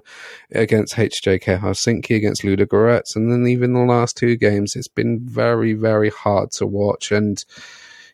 against 0.52 0.94
HJK 0.94 1.58
Helsinki, 1.58 2.14
against 2.14 2.42
Ludogorets, 2.42 3.16
and 3.16 3.32
then 3.32 3.46
even 3.48 3.72
the 3.72 3.80
last 3.80 4.16
two 4.16 4.36
games, 4.36 4.76
it's 4.76 4.88
been 4.88 5.18
very, 5.20 5.72
very 5.72 6.10
hard 6.10 6.52
to 6.52 6.66
watch. 6.66 7.10
And 7.10 7.44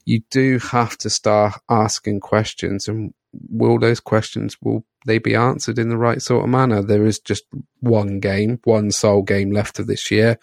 you 0.06 0.22
do 0.30 0.58
have 0.58 0.96
to 0.98 1.10
start 1.10 1.60
asking 1.68 2.20
questions, 2.20 2.88
and 2.88 3.12
will 3.48 3.78
those 3.78 4.00
questions 4.00 4.56
will 4.62 4.84
they 5.06 5.18
be 5.18 5.34
answered 5.34 5.78
in 5.78 5.88
the 5.90 5.96
right 5.96 6.22
sort 6.22 6.44
of 6.44 6.50
manner? 6.50 6.82
There 6.82 7.04
is 7.04 7.18
just 7.18 7.44
one 7.80 8.20
game, 8.20 8.60
one 8.64 8.90
sole 8.90 9.22
game 9.22 9.50
left 9.50 9.78
of 9.78 9.86
this 9.86 10.10
year 10.10 10.38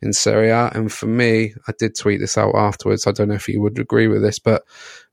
in 0.00 0.12
Serie 0.12 0.50
A. 0.50 0.70
And 0.74 0.92
for 0.92 1.06
me, 1.06 1.54
I 1.66 1.72
did 1.78 1.96
tweet 1.98 2.20
this 2.20 2.38
out 2.38 2.54
afterwards. 2.54 3.06
I 3.06 3.12
don't 3.12 3.28
know 3.28 3.34
if 3.34 3.48
you 3.48 3.60
would 3.60 3.78
agree 3.78 4.06
with 4.06 4.22
this, 4.22 4.38
but 4.38 4.64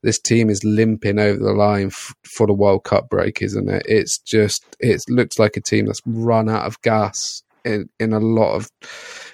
this 0.04 0.20
team 0.20 0.50
is 0.50 0.63
limping 0.63 1.20
over 1.20 1.39
the 1.39 1.54
line 1.54 1.88
f- 1.88 2.13
for 2.24 2.46
the 2.48 2.54
World 2.54 2.84
Cup 2.84 3.10
break, 3.10 3.41
isn't 3.41 3.70
it? 3.70 3.84
It's 3.88 4.20
just, 4.20 4.63
it 4.80 5.02
looks 5.10 5.39
like 5.39 5.58
a 5.58 5.62
team 5.62 5.88
that's 5.88 6.02
run 6.06 6.50
out 6.50 6.65
of 6.65 6.82
gas 6.82 7.44
in, 7.65 7.89
in 8.00 8.13
a 8.13 8.19
lot 8.19 8.56
of 8.56 8.71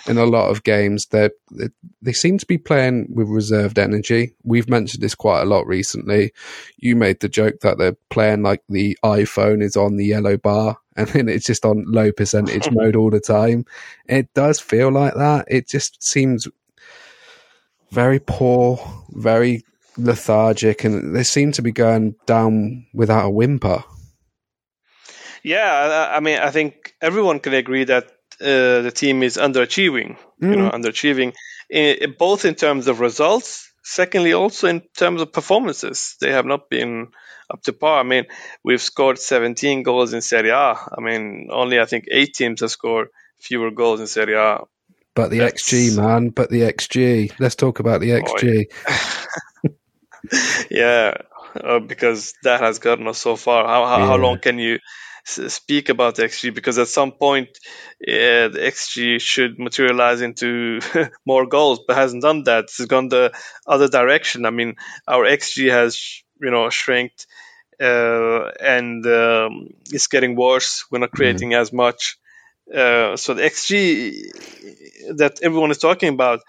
in 0.07 0.17
a 0.17 0.25
lot 0.25 0.49
of 0.49 0.63
games. 0.63 1.07
They 1.07 1.29
they 2.01 2.13
seem 2.13 2.37
to 2.37 2.45
be 2.45 2.57
playing 2.57 3.07
with 3.13 3.27
reserved 3.27 3.77
energy. 3.77 4.33
We've 4.43 4.69
mentioned 4.69 5.03
this 5.03 5.15
quite 5.15 5.41
a 5.41 5.45
lot 5.45 5.67
recently. 5.67 6.33
You 6.77 6.95
made 6.95 7.19
the 7.19 7.29
joke 7.29 7.59
that 7.61 7.77
they're 7.77 7.97
playing 8.09 8.43
like 8.43 8.63
the 8.69 8.97
iPhone 9.03 9.61
is 9.61 9.75
on 9.75 9.97
the 9.97 10.05
yellow 10.05 10.37
bar 10.37 10.77
and 10.97 11.07
then 11.09 11.29
it's 11.29 11.45
just 11.45 11.63
on 11.65 11.85
low 11.87 12.11
percentage 12.11 12.71
mode 12.71 12.95
all 12.95 13.11
the 13.11 13.19
time. 13.19 13.65
It 14.07 14.33
does 14.33 14.59
feel 14.59 14.91
like 14.91 15.13
that. 15.13 15.45
It 15.47 15.67
just 15.67 16.03
seems 16.03 16.47
very 17.91 18.19
poor, 18.19 18.79
very 19.11 19.63
lethargic, 19.97 20.83
and 20.83 21.15
they 21.15 21.23
seem 21.23 21.51
to 21.53 21.61
be 21.61 21.71
going 21.71 22.15
down 22.25 22.85
without 22.93 23.25
a 23.25 23.29
whimper. 23.29 23.83
Yeah, 25.43 26.11
I 26.13 26.19
mean, 26.19 26.39
I 26.39 26.49
think 26.49 26.95
everyone 27.01 27.39
can 27.39 27.53
agree 27.53 27.83
that 27.85 28.11
uh, 28.41 28.81
the 28.81 28.91
team 28.93 29.23
is 29.23 29.37
underachieving. 29.37 30.17
Mm. 30.41 30.49
You 30.49 30.55
know, 30.55 30.69
mm. 30.69 30.73
underachieving 30.73 31.33
in, 31.69 32.15
both 32.17 32.45
in 32.45 32.55
terms 32.55 32.87
of 32.87 32.99
results. 32.99 33.71
Secondly, 33.83 34.33
also 34.33 34.67
in 34.67 34.81
terms 34.97 35.21
of 35.21 35.31
performances, 35.31 36.17
they 36.19 36.31
have 36.31 36.45
not 36.45 36.69
been 36.69 37.07
up 37.49 37.61
to 37.63 37.73
par. 37.73 38.01
I 38.01 38.03
mean, 38.03 38.25
we've 38.61 38.81
scored 38.81 39.17
17 39.17 39.83
goals 39.83 40.13
in 40.13 40.21
Serie 40.21 40.49
A. 40.49 40.73
I 40.73 40.99
mean, 40.99 41.47
only 41.51 41.79
I 41.79 41.85
think 41.85 42.05
eight 42.11 42.33
teams 42.33 42.59
have 42.59 42.71
scored 42.71 43.07
fewer 43.39 43.71
goals 43.71 44.01
in 44.01 44.07
Serie 44.07 44.35
A. 44.35 44.59
But 45.15 45.31
the 45.31 45.39
That's... 45.39 45.63
XG, 45.63 45.95
man. 45.95 46.29
But 46.29 46.49
the 46.49 46.61
XG. 46.61 47.31
Let's 47.39 47.55
talk 47.55 47.79
about 47.79 48.01
the 48.01 48.09
XG. 48.09 48.65
Yeah, 50.69 51.15
uh, 51.55 51.79
because 51.79 52.33
that 52.43 52.59
has 52.59 52.79
gotten 52.79 53.07
us 53.07 53.17
so 53.17 53.35
far. 53.35 53.65
How 53.65 53.85
how, 53.85 53.99
yeah. 53.99 54.05
how 54.07 54.17
long 54.17 54.39
can 54.39 54.59
you 54.59 54.79
speak 55.27 55.89
about 55.89 56.15
XG 56.15 56.53
because 56.53 56.77
at 56.77 56.87
some 56.87 57.11
point 57.11 57.49
uh, 58.01 58.47
the 58.49 58.59
XG 58.59 59.19
should 59.21 59.59
materialize 59.59 60.21
into 60.21 60.79
more 61.25 61.45
goals, 61.45 61.81
but 61.87 61.97
hasn't 61.97 62.23
done 62.23 62.43
that. 62.43 62.65
It's 62.65 62.85
gone 62.85 63.09
the 63.09 63.31
other 63.65 63.87
direction. 63.87 64.45
I 64.45 64.51
mean, 64.51 64.75
our 65.07 65.25
XG 65.25 65.69
has 65.71 66.23
you 66.41 66.51
know 66.51 66.69
shrinked 66.69 67.27
uh, 67.79 68.49
and 68.59 69.05
um, 69.05 69.69
it's 69.91 70.07
getting 70.07 70.35
worse. 70.35 70.85
We're 70.89 70.99
not 70.99 71.09
mm-hmm. 71.09 71.15
creating 71.15 71.49
mm-hmm. 71.51 71.61
as 71.61 71.73
much. 71.73 72.17
Uh, 72.73 73.15
so 73.15 73.33
the 73.33 73.43
XG 73.43 75.17
that 75.17 75.39
everyone 75.41 75.71
is 75.71 75.77
talking 75.77 76.09
about 76.09 76.41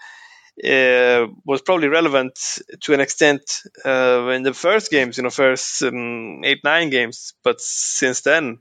uh, 0.63 1.27
was 1.45 1.61
probably 1.61 1.87
relevant 1.87 2.37
to 2.81 2.93
an 2.93 2.99
extent 2.99 3.41
uh, 3.85 4.27
in 4.33 4.43
the 4.43 4.53
first 4.53 4.91
games, 4.91 5.17
you 5.17 5.23
know, 5.23 5.29
first 5.29 5.81
um, 5.83 6.41
eight 6.43 6.59
nine 6.63 6.89
games. 6.89 7.33
But 7.43 7.61
since 7.61 8.21
then, 8.21 8.59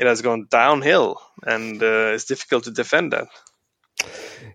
it 0.00 0.06
has 0.06 0.22
gone 0.22 0.46
downhill, 0.50 1.20
and 1.46 1.82
uh, 1.82 2.12
it's 2.14 2.24
difficult 2.24 2.64
to 2.64 2.70
defend 2.70 3.12
that. 3.12 3.28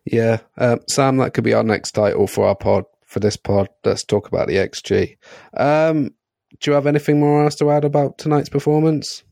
Yeah, 0.03 0.39
uh, 0.57 0.77
Sam, 0.89 1.17
that 1.17 1.35
could 1.35 1.43
be 1.43 1.53
our 1.53 1.63
next 1.63 1.91
title 1.91 2.25
for 2.25 2.47
our 2.47 2.55
pod. 2.55 2.85
For 3.05 3.19
this 3.19 3.37
pod, 3.37 3.69
let's 3.85 4.03
talk 4.03 4.27
about 4.27 4.47
the 4.47 4.55
XG. 4.55 5.17
Um, 5.55 6.15
do 6.59 6.71
you 6.71 6.73
have 6.73 6.87
anything 6.87 7.19
more 7.19 7.43
else 7.43 7.55
to 7.55 7.69
add 7.69 7.85
about 7.85 8.17
tonight's 8.17 8.49
performance? 8.49 9.23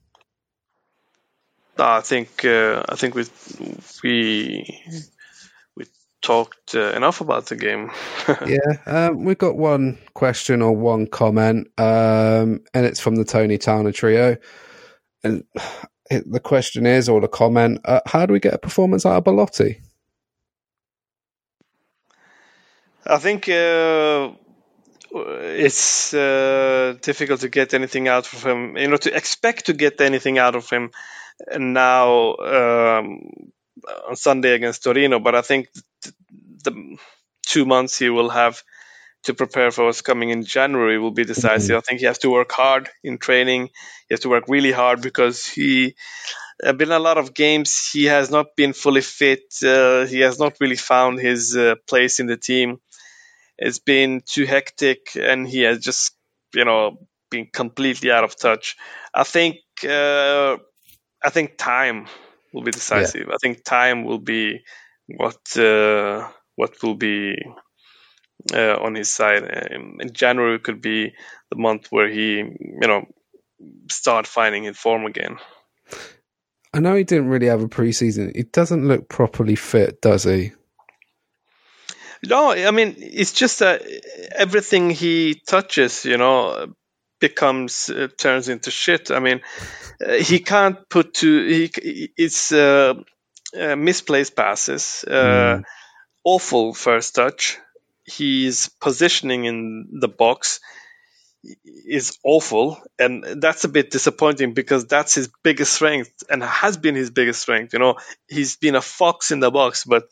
No, 1.79 1.85
I 1.85 2.01
think 2.01 2.45
uh, 2.45 2.83
I 2.87 2.95
think 2.95 3.15
we 3.15 3.25
we 4.03 4.79
we 5.75 5.85
talked 6.21 6.75
uh, 6.75 6.91
enough 6.91 7.21
about 7.21 7.47
the 7.47 7.55
game. 7.55 7.89
yeah, 8.45 8.77
um, 8.85 9.23
we've 9.25 9.39
got 9.39 9.57
one 9.57 9.97
question 10.13 10.61
or 10.61 10.75
one 10.75 11.07
comment, 11.07 11.67
um, 11.79 12.61
and 12.75 12.85
it's 12.85 12.99
from 12.99 13.15
the 13.15 13.25
Tony 13.25 13.57
Towner 13.57 13.91
trio. 13.91 14.37
And 15.23 15.45
the 16.25 16.39
question 16.39 16.85
is, 16.85 17.09
or 17.09 17.21
the 17.21 17.27
comment, 17.27 17.79
uh, 17.85 18.01
how 18.05 18.25
do 18.25 18.33
we 18.33 18.39
get 18.39 18.53
a 18.53 18.57
performance 18.57 19.05
out 19.05 19.17
of 19.17 19.23
Belotti? 19.23 19.81
I 23.05 23.17
think 23.17 23.49
uh, 23.49 24.31
it's 25.13 26.13
uh, 26.13 26.95
difficult 27.01 27.41
to 27.41 27.49
get 27.49 27.73
anything 27.73 28.07
out 28.07 28.31
of 28.31 28.43
him. 28.43 28.77
You 28.77 28.87
know, 28.87 28.97
to 28.97 29.15
expect 29.15 29.65
to 29.65 29.73
get 29.73 29.99
anything 30.01 30.37
out 30.37 30.55
of 30.55 30.69
him 30.69 30.91
now 31.57 32.35
um, 32.35 33.51
on 34.07 34.15
Sunday 34.15 34.53
against 34.53 34.83
Torino. 34.83 35.19
But 35.19 35.35
I 35.35 35.41
think 35.41 35.67
the 36.63 36.97
two 37.45 37.65
months 37.65 37.99
he 37.99 38.09
will 38.09 38.29
have 38.29 38.63
to 39.23 39.33
prepare 39.33 39.71
for 39.71 39.85
what's 39.85 40.01
coming 40.01 40.29
in 40.29 40.43
January 40.43 40.99
will 40.99 41.11
be 41.11 41.23
decisive. 41.23 41.69
Mm-hmm. 41.69 41.77
I 41.77 41.81
think 41.81 41.99
he 41.99 42.05
has 42.05 42.19
to 42.19 42.29
work 42.29 42.51
hard 42.51 42.89
in 43.03 43.17
training. 43.17 43.69
He 44.07 44.13
has 44.13 44.21
to 44.21 44.29
work 44.29 44.45
really 44.47 44.71
hard 44.71 45.01
because 45.01 45.45
he 45.45 45.95
have 46.63 46.77
been 46.77 46.91
a 46.91 46.99
lot 46.99 47.17
of 47.17 47.33
games. 47.33 47.89
He 47.91 48.05
has 48.05 48.29
not 48.29 48.55
been 48.55 48.73
fully 48.73 49.01
fit. 49.01 49.43
Uh, 49.63 50.05
he 50.05 50.19
has 50.19 50.39
not 50.39 50.57
really 50.59 50.75
found 50.75 51.19
his 51.19 51.55
uh, 51.55 51.75
place 51.87 52.19
in 52.19 52.27
the 52.27 52.37
team. 52.37 52.79
It's 53.57 53.79
been 53.79 54.21
too 54.25 54.45
hectic, 54.45 55.15
and 55.15 55.47
he 55.47 55.61
has 55.61 55.79
just, 55.79 56.13
you 56.53 56.65
know, 56.65 57.07
been 57.29 57.47
completely 57.53 58.11
out 58.11 58.23
of 58.23 58.35
touch. 58.35 58.75
I 59.13 59.23
think, 59.23 59.57
uh, 59.83 60.57
I 61.23 61.29
think 61.29 61.57
time 61.57 62.07
will 62.51 62.63
be 62.63 62.71
decisive. 62.71 63.27
Yeah. 63.27 63.33
I 63.33 63.37
think 63.41 63.63
time 63.63 64.03
will 64.03 64.19
be 64.19 64.61
what 65.07 65.57
uh, 65.57 66.27
what 66.55 66.81
will 66.83 66.95
be 66.95 67.35
uh, 68.53 68.75
on 68.75 68.95
his 68.95 69.09
side. 69.09 69.43
Um, 69.43 69.97
in 69.99 70.13
January 70.13 70.59
could 70.59 70.81
be 70.81 71.13
the 71.49 71.57
month 71.57 71.87
where 71.91 72.09
he, 72.09 72.37
you 72.37 72.87
know, 72.87 73.05
start 73.89 74.27
finding 74.27 74.63
his 74.63 74.77
form 74.77 75.05
again. 75.05 75.37
I 76.73 76.79
know 76.79 76.95
he 76.95 77.03
didn't 77.03 77.29
really 77.29 77.47
have 77.47 77.61
a 77.61 77.67
preseason. 77.67 78.35
He 78.35 78.43
doesn't 78.43 78.87
look 78.87 79.07
properly 79.07 79.55
fit, 79.55 80.01
does 80.01 80.23
he? 80.23 80.53
No, 82.25 82.51
I 82.51 82.71
mean 82.71 82.95
it's 82.97 83.33
just 83.33 83.59
that 83.59 83.83
everything 84.33 84.89
he 84.89 85.35
touches, 85.45 86.05
you 86.05 86.17
know, 86.17 86.73
becomes 87.19 87.89
uh, 87.89 88.07
turns 88.17 88.49
into 88.49 88.71
shit. 88.71 89.11
I 89.11 89.19
mean, 89.19 89.41
uh, 90.05 90.13
he 90.13 90.39
can't 90.39 90.77
put 90.89 91.15
to 91.15 91.47
he 91.47 92.09
it's 92.17 92.51
uh, 92.51 92.93
uh 93.57 93.75
misplaced 93.75 94.35
passes, 94.35 95.05
mm. 95.07 95.63
awful 96.23 96.73
first 96.73 97.15
touch, 97.15 97.59
his 98.05 98.69
positioning 98.79 99.45
in 99.45 99.87
the 99.99 100.07
box 100.07 100.59
is 101.65 102.17
awful, 102.23 102.81
and 102.97 103.41
that's 103.41 103.63
a 103.63 103.69
bit 103.69 103.91
disappointing 103.91 104.53
because 104.53 104.85
that's 104.85 105.13
his 105.13 105.29
biggest 105.43 105.73
strength 105.73 106.23
and 106.29 106.41
has 106.43 106.77
been 106.77 106.95
his 106.95 107.09
biggest 107.09 107.41
strength. 107.41 107.73
You 107.73 107.79
know, 107.79 107.95
he's 108.27 108.55
been 108.55 108.75
a 108.75 108.81
fox 108.81 109.31
in 109.31 109.39
the 109.39 109.51
box, 109.51 109.83
but 109.83 110.05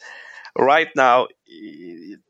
right 0.58 0.89
now 0.95 1.27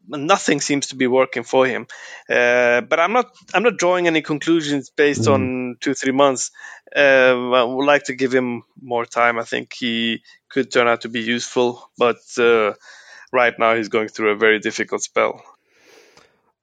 nothing 0.07 0.61
seems 0.61 0.87
to 0.87 0.95
be 0.95 1.07
working 1.07 1.43
for 1.43 1.65
him. 1.65 1.87
Uh, 2.29 2.81
but 2.81 2.99
I'm 2.99 3.13
not 3.13 3.31
I'm 3.53 3.63
not 3.63 3.77
drawing 3.77 4.07
any 4.07 4.21
conclusions 4.21 4.89
based 4.89 5.23
mm. 5.23 5.33
on 5.33 5.77
two 5.79 5.93
three 5.93 6.11
months. 6.11 6.51
Uh, 6.95 7.51
I 7.51 7.63
would 7.63 7.85
like 7.85 8.03
to 8.03 8.15
give 8.15 8.33
him 8.33 8.63
more 8.81 9.05
time. 9.05 9.39
I 9.39 9.43
think 9.43 9.73
he 9.73 10.21
could 10.49 10.71
turn 10.71 10.87
out 10.87 11.01
to 11.01 11.09
be 11.09 11.21
useful, 11.21 11.89
but 11.97 12.19
uh, 12.37 12.73
right 13.31 13.57
now 13.57 13.75
he's 13.75 13.89
going 13.89 14.07
through 14.07 14.31
a 14.31 14.35
very 14.35 14.59
difficult 14.59 15.01
spell. 15.01 15.43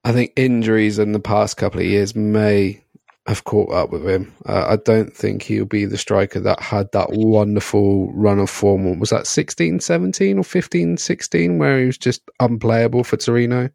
I 0.04 0.12
think 0.12 0.32
injuries 0.36 0.98
in 0.98 1.12
the 1.12 1.20
past 1.20 1.56
couple 1.56 1.80
of 1.80 1.86
years 1.86 2.14
may 2.14 2.82
have 3.26 3.44
caught 3.44 3.70
up 3.70 3.90
with 3.90 4.08
him. 4.08 4.34
Uh, 4.46 4.64
I 4.68 4.76
don't 4.76 5.14
think 5.14 5.42
he'll 5.42 5.66
be 5.66 5.84
the 5.84 5.98
striker 5.98 6.40
that 6.40 6.60
had 6.60 6.90
that 6.92 7.10
wonderful 7.10 8.10
run 8.12 8.38
of 8.38 8.48
form. 8.48 8.98
Was 8.98 9.10
that 9.10 9.26
16 9.26 9.80
17 9.80 10.38
or 10.38 10.44
15 10.44 10.96
16 10.96 11.58
where 11.58 11.80
he 11.80 11.86
was 11.86 11.98
just 11.98 12.22
unplayable 12.40 13.04
for 13.04 13.18
Torino? 13.18 13.70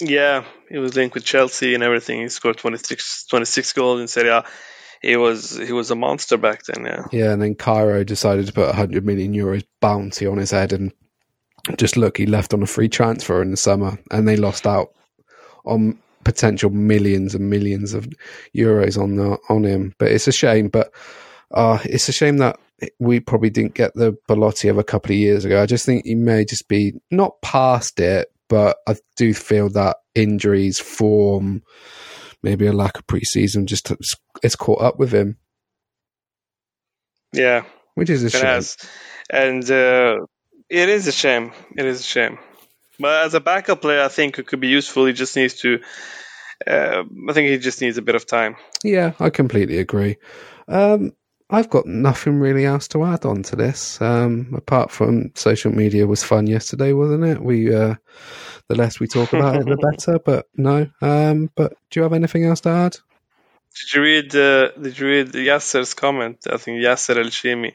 Yeah, 0.00 0.44
he 0.68 0.78
was 0.78 0.94
linked 0.96 1.14
with 1.14 1.24
Chelsea 1.24 1.74
and 1.74 1.82
everything. 1.82 2.20
He 2.20 2.28
scored 2.28 2.58
26, 2.58 3.26
26 3.26 3.72
goals 3.74 4.00
in 4.00 4.08
Serie 4.08 4.28
A. 4.28 4.44
He 5.02 5.16
was 5.16 5.56
he 5.56 5.72
was 5.72 5.90
a 5.90 5.94
monster 5.94 6.36
back 6.36 6.62
then, 6.64 6.86
yeah. 6.86 7.04
Yeah, 7.12 7.32
and 7.32 7.42
then 7.42 7.54
Cairo 7.56 8.04
decided 8.04 8.46
to 8.46 8.52
put 8.52 8.66
100 8.66 9.04
million 9.04 9.34
euros 9.34 9.64
bounty 9.80 10.26
on 10.26 10.38
his 10.38 10.50
head 10.50 10.72
and 10.72 10.92
just 11.76 11.96
look, 11.96 12.18
he 12.18 12.26
left 12.26 12.54
on 12.54 12.62
a 12.62 12.66
free 12.66 12.88
transfer 12.88 13.42
in 13.42 13.50
the 13.50 13.56
summer 13.56 13.98
and 14.10 14.28
they 14.28 14.36
lost 14.36 14.66
out 14.66 14.88
on 15.64 15.98
potential 16.24 16.70
millions 16.70 17.34
and 17.34 17.50
millions 17.50 17.94
of 17.94 18.08
euros 18.56 19.00
on 19.00 19.16
the, 19.16 19.38
on 19.48 19.64
him. 19.64 19.94
But 19.98 20.12
it's 20.12 20.28
a 20.28 20.32
shame. 20.32 20.68
But 20.68 20.92
uh, 21.52 21.78
it's 21.84 22.08
a 22.08 22.12
shame 22.12 22.38
that 22.38 22.58
we 22.98 23.20
probably 23.20 23.50
didn't 23.50 23.74
get 23.74 23.94
the 23.94 24.16
Belotti 24.28 24.68
of 24.68 24.78
a 24.78 24.84
couple 24.84 25.12
of 25.12 25.18
years 25.18 25.44
ago. 25.44 25.62
I 25.62 25.66
just 25.66 25.86
think 25.86 26.04
he 26.04 26.14
may 26.14 26.44
just 26.44 26.68
be 26.68 26.94
not 27.10 27.40
past 27.42 28.00
it, 28.00 28.28
but 28.48 28.76
I 28.86 28.96
do 29.16 29.32
feel 29.32 29.70
that 29.70 29.96
injuries, 30.14 30.78
form, 30.78 31.62
maybe 32.42 32.66
a 32.66 32.72
lack 32.72 32.98
of 32.98 33.06
preseason, 33.06 33.66
just 33.66 33.90
it's 34.42 34.56
caught 34.56 34.82
up 34.82 34.98
with 34.98 35.12
him. 35.12 35.38
Yeah, 37.32 37.64
which 37.94 38.10
is 38.10 38.22
a 38.22 38.30
shame. 38.30 38.44
Has. 38.44 38.76
And 39.30 39.68
uh, 39.70 40.18
it 40.74 40.88
is 40.88 41.06
a 41.06 41.12
shame. 41.12 41.52
It 41.76 41.86
is 41.86 42.00
a 42.00 42.04
shame. 42.04 42.38
But 42.98 43.26
as 43.26 43.34
a 43.34 43.40
backup 43.40 43.80
player, 43.80 44.02
I 44.02 44.08
think 44.08 44.38
it 44.38 44.46
could 44.46 44.60
be 44.60 44.68
useful. 44.68 45.06
He 45.06 45.12
just 45.12 45.36
needs 45.36 45.54
to. 45.60 45.80
Uh, 46.66 47.04
I 47.28 47.32
think 47.32 47.50
he 47.50 47.58
just 47.58 47.80
needs 47.80 47.98
a 47.98 48.02
bit 48.02 48.14
of 48.14 48.26
time. 48.26 48.56
Yeah, 48.82 49.12
I 49.20 49.30
completely 49.30 49.78
agree. 49.78 50.16
Um, 50.68 51.12
I've 51.50 51.70
got 51.70 51.86
nothing 51.86 52.40
really 52.40 52.64
else 52.64 52.88
to 52.88 53.04
add 53.04 53.24
on 53.24 53.42
to 53.44 53.56
this. 53.56 54.00
Um, 54.00 54.54
apart 54.56 54.90
from 54.90 55.32
social 55.34 55.72
media 55.72 56.06
was 56.06 56.24
fun 56.24 56.46
yesterday, 56.46 56.92
wasn't 56.92 57.24
it? 57.24 57.40
We 57.40 57.74
uh, 57.74 57.94
the 58.68 58.74
less 58.74 58.98
we 58.98 59.06
talk 59.06 59.32
about 59.32 59.56
it, 59.56 59.66
the 59.66 59.76
better. 59.90 60.18
But 60.18 60.48
no. 60.56 60.88
Um, 61.00 61.50
but 61.54 61.76
do 61.90 62.00
you 62.00 62.02
have 62.02 62.12
anything 62.12 62.44
else 62.44 62.60
to 62.62 62.70
add? 62.70 62.96
Did 63.76 63.94
you 63.94 64.02
read? 64.02 64.34
Uh, 64.34 64.70
did 64.72 64.98
you 64.98 65.06
read 65.06 65.28
Yasser's 65.32 65.94
comment? 65.94 66.46
I 66.50 66.56
think 66.56 66.82
Yasser 66.82 67.16
El 67.16 67.30
Shimi 67.30 67.72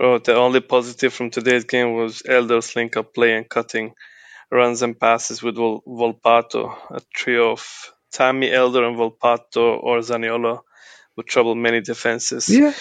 wrote 0.00 0.24
the 0.24 0.36
only 0.36 0.60
positive 0.60 1.12
from 1.12 1.30
today's 1.30 1.64
game 1.64 1.94
was 1.94 2.22
Eldor's 2.22 2.74
link 2.76 2.96
up 2.96 3.14
play 3.14 3.36
and 3.36 3.48
cutting 3.48 3.94
runs 4.50 4.82
and 4.82 4.98
passes 4.98 5.42
with 5.42 5.56
Vol- 5.56 5.82
Volpato, 5.86 6.76
a 6.90 7.00
trio 7.14 7.52
of 7.52 7.92
Tammy, 8.12 8.48
Eldor, 8.48 8.86
and 8.86 8.96
Volpato 8.96 9.78
or 9.82 9.98
Zaniolo 9.98 10.60
would 11.16 11.26
trouble 11.26 11.54
many 11.54 11.80
defenses. 11.80 12.48
Yeah. 12.48 12.72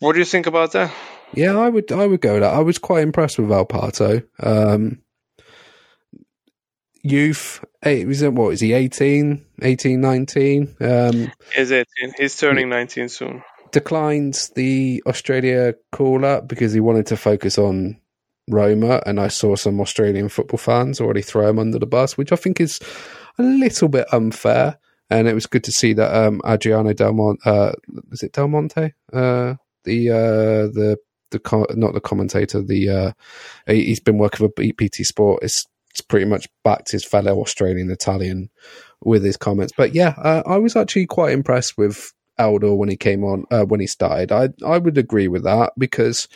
What 0.00 0.12
do 0.12 0.18
you 0.18 0.24
think 0.24 0.46
about 0.46 0.72
that? 0.72 0.92
Yeah, 1.32 1.58
I 1.58 1.68
would 1.68 1.90
I 1.92 2.06
would 2.06 2.20
go 2.20 2.34
with 2.34 2.42
that. 2.42 2.54
I 2.54 2.60
was 2.60 2.78
quite 2.78 3.02
impressed 3.02 3.38
with 3.38 3.48
Volpato. 3.48 4.26
Um, 4.40 5.02
youth, 7.02 7.64
eight, 7.84 8.06
was 8.06 8.22
it, 8.22 8.32
what 8.32 8.52
is 8.52 8.60
he, 8.60 8.72
18, 8.72 9.44
18, 9.62 10.00
19? 10.00 10.76
Um, 10.80 11.32
He's 11.54 11.72
18. 11.72 11.86
He's 12.16 12.36
turning 12.36 12.68
19 12.68 13.08
soon. 13.08 13.42
Declined 13.72 14.48
the 14.54 15.02
Australia 15.06 15.74
call 15.92 16.24
up 16.24 16.48
because 16.48 16.72
he 16.72 16.80
wanted 16.80 17.06
to 17.06 17.16
focus 17.16 17.58
on 17.58 18.00
Roma, 18.48 19.02
and 19.06 19.20
I 19.20 19.28
saw 19.28 19.56
some 19.56 19.80
Australian 19.80 20.28
football 20.28 20.58
fans 20.58 21.00
already 21.00 21.22
throw 21.22 21.48
him 21.48 21.58
under 21.58 21.78
the 21.78 21.86
bus, 21.86 22.16
which 22.16 22.32
I 22.32 22.36
think 22.36 22.60
is 22.60 22.80
a 23.38 23.42
little 23.42 23.88
bit 23.88 24.06
unfair. 24.12 24.78
And 25.10 25.26
it 25.26 25.34
was 25.34 25.46
good 25.46 25.64
to 25.64 25.72
see 25.72 25.94
that 25.94 26.14
um, 26.14 26.42
Adriano 26.46 26.92
Del 26.92 27.14
Monte, 27.14 27.40
uh, 27.46 27.72
is 28.12 28.22
it 28.22 28.32
Del 28.32 28.48
Monte? 28.48 28.92
Uh, 29.12 29.54
the 29.84 30.10
uh, 30.10 30.68
the 30.72 30.98
the 31.30 31.66
not 31.74 31.94
the 31.94 32.00
commentator. 32.00 32.62
The 32.62 32.88
uh, 32.88 33.12
he's 33.66 34.00
been 34.00 34.18
working 34.18 34.46
for 34.46 34.72
BT 34.72 35.04
Sport. 35.04 35.42
It's, 35.42 35.64
it's 35.90 36.00
pretty 36.02 36.26
much 36.26 36.48
backed 36.62 36.92
his 36.92 37.04
fellow 37.04 37.40
Australian 37.40 37.90
Italian 37.90 38.50
with 39.02 39.24
his 39.24 39.36
comments. 39.36 39.72
But 39.76 39.94
yeah, 39.94 40.14
uh, 40.18 40.42
I 40.46 40.58
was 40.58 40.76
actually 40.76 41.06
quite 41.06 41.32
impressed 41.32 41.78
with 41.78 42.12
Eldor 42.38 42.76
when 42.76 42.88
he 42.88 42.96
came 42.96 43.24
on 43.24 43.44
uh, 43.50 43.64
when 43.64 43.80
he 43.80 43.86
started. 43.86 44.32
I 44.32 44.50
I 44.66 44.78
would 44.78 44.98
agree 44.98 45.28
with 45.28 45.44
that 45.44 45.72
because 45.78 46.28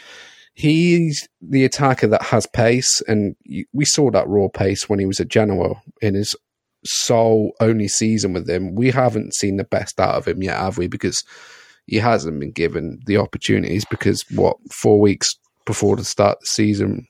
he's 0.54 1.28
the 1.40 1.64
attacker 1.64 2.06
that 2.08 2.22
has 2.22 2.46
pace, 2.46 3.00
and 3.08 3.36
we 3.72 3.84
saw 3.84 4.10
that 4.10 4.28
raw 4.28 4.48
pace 4.48 4.88
when 4.88 4.98
he 4.98 5.06
was 5.06 5.20
at 5.20 5.28
Genoa 5.28 5.80
in 6.00 6.14
his 6.14 6.36
sole 6.84 7.52
only 7.60 7.88
season 7.88 8.32
with 8.32 8.48
him. 8.48 8.74
We 8.74 8.90
haven't 8.90 9.34
seen 9.34 9.56
the 9.56 9.64
best 9.64 10.00
out 10.00 10.16
of 10.16 10.26
him 10.26 10.42
yet, 10.42 10.58
have 10.58 10.78
we? 10.78 10.88
Because 10.88 11.24
he 11.86 11.96
hasn't 11.96 12.38
been 12.38 12.52
given 12.52 13.00
the 13.06 13.16
opportunities. 13.16 13.84
Because 13.84 14.24
what 14.30 14.56
four 14.70 15.00
weeks 15.00 15.34
before 15.66 15.96
the 15.96 16.04
start 16.04 16.38
of 16.38 16.40
the 16.40 16.46
season, 16.46 17.06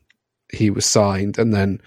he 0.53 0.71
was 0.71 0.87
signed, 0.87 1.39
and 1.39 1.55
then 1.55 1.81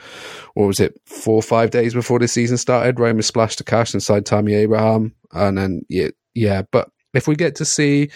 what 0.55 0.67
was 0.67 0.79
it? 0.79 0.99
Four 1.05 1.35
or 1.35 1.43
five 1.43 1.71
days 1.71 1.93
before 1.93 2.19
the 2.19 2.27
season 2.27 2.57
started, 2.57 2.99
Roma 2.99 3.21
splashed 3.21 3.59
the 3.59 3.63
cash 3.63 3.93
and 3.93 4.01
signed 4.01 4.25
Tammy 4.25 4.55
Abraham, 4.55 5.13
and 5.31 5.57
then 5.57 5.81
yeah, 5.89 6.09
yeah. 6.33 6.63
But 6.71 6.89
if 7.15 7.27
we 7.27 7.35
get 7.35 7.55
to 7.55 7.65
see 7.65 8.09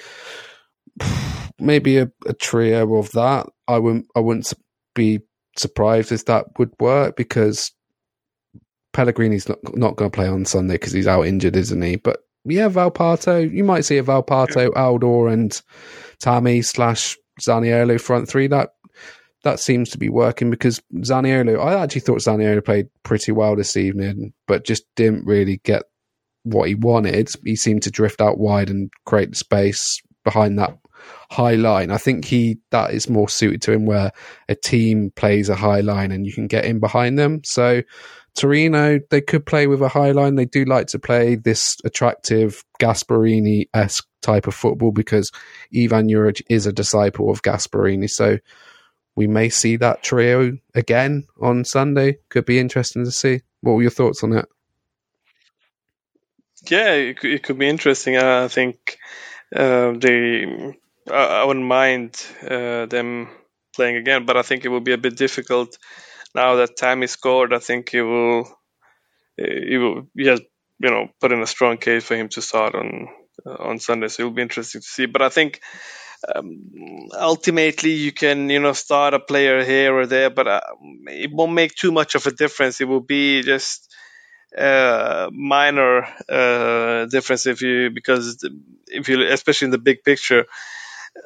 maybe 1.60 1.98
a, 1.98 2.12
a 2.26 2.34
trio 2.34 2.96
of 2.96 3.12
that. 3.12 3.48
I 3.68 3.80
wouldn't 3.80 4.08
I 4.16 4.20
wouldn't 4.20 4.52
be 4.96 5.20
surprised 5.58 6.12
if 6.12 6.26
that 6.26 6.46
would 6.58 6.72
work 6.80 7.16
because 7.16 7.72
Pellegrini's 8.94 9.48
not 9.48 9.60
not 9.76 9.96
going 9.96 10.12
to 10.12 10.16
play 10.16 10.28
on 10.28 10.46
Sunday 10.46 10.76
because 10.76 10.94
he's 10.94 11.08
out 11.08 11.28
injured, 11.28 11.56
isn't 11.56 11.82
he? 11.82 11.96
But 11.96 12.20
yeah, 12.46 12.70
Volpato, 12.70 13.52
you 13.52 13.64
might 13.64 13.86
see 13.86 13.98
a 13.98 14.04
Volpato, 14.04 14.70
Eldor, 14.72 15.32
and 15.32 15.62
Tammy 16.20 16.62
slash 16.62 17.18
Zaniolo 17.40 18.00
front 18.00 18.28
three. 18.28 18.48
That 18.48 18.70
that 19.44 19.60
seems 19.60 19.90
to 19.92 19.98
be 19.98 20.10
working 20.10 20.50
because 20.50 20.82
Zaniolo. 20.96 21.64
I 21.64 21.82
actually 21.82 22.02
thought 22.02 22.20
Zaniolo 22.20 22.64
played 22.64 22.88
pretty 23.04 23.32
well 23.32 23.56
this 23.56 23.78
evening, 23.78 24.34
but 24.48 24.66
just 24.66 24.84
didn't 24.96 25.26
really 25.26 25.62
get 25.64 25.84
what 26.44 26.68
he 26.68 26.76
wanted. 26.76 27.30
He 27.46 27.56
seemed 27.56 27.84
to 27.84 27.92
drift 27.92 28.22
out 28.22 28.38
wide 28.38 28.70
and 28.70 28.90
create 29.06 29.36
space 29.36 30.02
behind 30.24 30.60
that 30.60 30.78
high 31.32 31.56
line. 31.56 31.92
I 31.92 31.98
think 31.98 32.26
he 32.26 32.60
that 32.72 32.92
is 32.92 33.10
more 33.10 33.30
suited 33.30 33.62
to 33.64 33.72
him 33.72 33.86
where 33.86 34.12
a 34.48 34.56
team 34.56 35.12
plays 35.16 35.50
a 35.50 35.56
high 35.56 35.82
line 35.82 36.12
and 36.12 36.26
you 36.26 36.34
can 36.34 36.48
get 36.48 36.66
in 36.66 36.80
behind 36.80 37.18
them. 37.18 37.42
So 37.44 37.82
Torino, 38.36 39.00
they 39.10 39.22
could 39.22 39.46
play 39.46 39.68
with 39.68 39.82
a 39.82 39.88
high 39.88 40.12
line. 40.12 40.36
They 40.36 40.46
do 40.46 40.66
like 40.66 40.88
to 40.88 41.00
play 41.00 41.36
this 41.36 41.78
attractive 41.84 42.64
Gasperini 42.80 43.68
esque 43.74 44.08
type 44.22 44.48
of 44.48 44.56
football 44.56 44.92
because 44.92 45.32
Ivan 45.76 46.08
Juric 46.08 46.42
is 46.50 46.66
a 46.66 46.74
disciple 46.74 47.32
of 47.32 47.42
Gasperini. 47.42 48.10
So 48.10 48.38
we 49.16 49.28
may 49.28 49.50
see 49.50 49.76
that 49.78 50.04
trio 50.04 50.54
again 50.76 51.26
on 51.42 51.66
Sunday. 51.66 52.18
Could 52.30 52.46
be 52.46 52.60
interesting 52.60 53.04
to 53.04 53.12
see. 53.12 53.42
What 53.62 53.74
were 53.74 53.82
your 53.82 53.92
thoughts 53.92 54.24
on 54.24 54.34
it? 54.34 54.46
Yeah, 56.68 56.94
it, 56.94 57.24
it 57.24 57.44
could 57.44 57.58
be 57.58 57.70
interesting. 57.70 58.18
I 58.18 58.48
think 58.48 58.98
uh, 59.56 59.94
they 59.94 60.76
I, 61.12 61.44
wouldn't 61.46 61.66
mind 61.66 62.22
uh, 62.44 62.86
them 62.88 63.30
playing 63.76 63.98
again, 63.98 64.26
but 64.26 64.38
I 64.38 64.42
think 64.44 64.66
it 64.66 64.70
will 64.70 64.82
be 64.82 64.94
a 64.94 64.98
bit 64.98 65.18
difficult 65.18 65.78
now 66.36 66.56
that 66.58 66.78
Tammy 66.78 67.08
scored. 67.08 67.54
I 67.54 67.60
think 67.60 67.94
it 67.94 68.04
will, 68.04 68.48
it 69.38 69.80
will, 69.80 70.08
he 70.18 70.28
has, 70.28 70.42
you 70.80 70.90
know, 70.92 71.10
put 71.22 71.32
in 71.32 71.42
a 71.42 71.48
strong 71.48 71.78
case 71.78 72.04
for 72.06 72.16
him 72.16 72.30
to 72.30 72.42
start 72.42 72.76
on 72.76 73.10
uh, 73.46 73.58
on 73.70 73.80
Sunday. 73.80 74.10
So 74.10 74.24
it 74.24 74.26
will 74.26 74.34
be 74.34 74.42
interesting 74.44 74.82
to 74.82 74.88
see. 74.88 75.06
But 75.08 75.22
I 75.24 75.30
think 75.30 75.62
um, 76.36 77.08
ultimately 77.14 77.92
you 77.94 78.12
can, 78.12 78.50
you 78.50 78.60
know, 78.60 78.74
start 78.74 79.14
a 79.14 79.20
player 79.20 79.64
here 79.64 79.96
or 79.98 80.06
there, 80.08 80.30
but 80.30 80.48
uh, 80.48 80.62
it 81.08 81.32
won't 81.34 81.54
make 81.54 81.76
too 81.76 81.92
much 81.92 82.16
of 82.16 82.28
a 82.28 82.32
difference. 82.32 82.82
It 82.82 82.88
will 82.88 83.02
be 83.02 83.42
just 83.44 83.89
uh, 84.58 85.30
minor 85.32 86.08
uh, 86.28 87.06
difference 87.06 87.46
if 87.46 87.62
you 87.62 87.90
because 87.92 88.46
if 88.88 89.08
you 89.10 89.22
especially 89.28 89.66
in 89.66 89.72
the 89.72 89.78
big 89.78 90.04
picture 90.04 90.46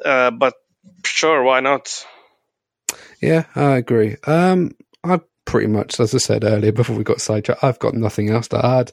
uh, 0.04 0.32
but 0.32 0.54
sure, 1.06 1.44
why 1.44 1.60
not? 1.60 2.06
Yeah, 3.22 3.46
I 3.56 3.78
agree. 3.78 4.18
Um, 4.26 4.72
I 5.04 5.22
pretty 5.46 5.68
much, 5.68 6.00
as 6.00 6.14
I 6.14 6.18
said 6.18 6.44
earlier 6.44 6.72
before 6.74 6.96
we 6.96 7.04
got 7.04 7.22
sidetracked, 7.22 7.64
I've 7.64 7.80
got 7.80 7.94
nothing 7.94 8.30
else 8.30 8.48
to 8.50 8.66
add. 8.66 8.92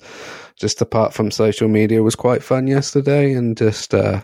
Just 0.57 0.81
apart 0.81 1.15
from 1.15 1.31
social 1.31 1.69
media 1.69 2.03
was 2.03 2.17
quite 2.17 2.43
fun 2.43 2.67
yesterday 2.67 3.33
and 3.33 3.57
just 3.57 3.95
uh, 3.95 4.23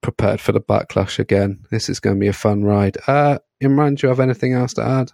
prepared 0.00 0.40
for 0.40 0.52
the 0.52 0.60
backlash 0.60 1.18
again. 1.18 1.64
This 1.70 1.88
is 1.88 2.00
going 2.00 2.16
to 2.16 2.20
be 2.20 2.28
a 2.28 2.32
fun 2.32 2.64
ride. 2.64 2.96
Uh, 3.06 3.38
Imran, 3.62 3.96
do 3.96 4.06
you 4.06 4.08
have 4.08 4.20
anything 4.20 4.54
else 4.54 4.74
to 4.74 4.82
add? 4.82 5.12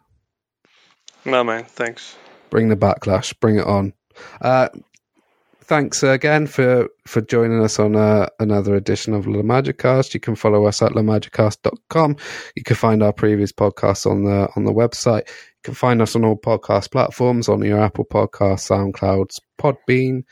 No, 1.25 1.45
man. 1.45 1.65
Thanks. 1.65 2.17
Bring 2.51 2.69
the 2.69 2.77
backlash. 2.77 3.39
Bring 3.41 3.59
it 3.59 3.67
on. 3.67 3.95
Uh, 4.41 4.69
thanks 5.65 6.03
again 6.03 6.47
for, 6.47 6.89
for 7.07 7.21
joining 7.23 7.63
us 7.63 7.79
on 7.79 7.97
uh, 7.97 8.29
another 8.39 8.75
edition 8.75 9.15
of 9.15 9.27
La 9.27 9.43
Magicast. 9.43 10.15
You 10.15 10.21
can 10.21 10.37
follow 10.37 10.67
us 10.67 10.83
at 10.83 10.93
lamagicast.com. 10.93 12.17
You 12.55 12.63
can 12.63 12.77
find 12.77 13.03
our 13.03 13.13
previous 13.13 13.53
podcasts 13.53 14.11
on 14.11 14.25
the 14.25 14.49
on 14.57 14.65
the 14.65 14.73
website. 14.73 15.29
You 15.29 15.63
can 15.63 15.75
find 15.75 16.03
us 16.03 16.15
on 16.15 16.25
all 16.25 16.37
podcast 16.37 16.91
platforms 16.91 17.49
on 17.49 17.63
your 17.63 17.81
Apple 17.81 18.05
Podcast, 18.05 18.69
SoundCloud, 18.69 19.39
Podbean, 19.59 20.25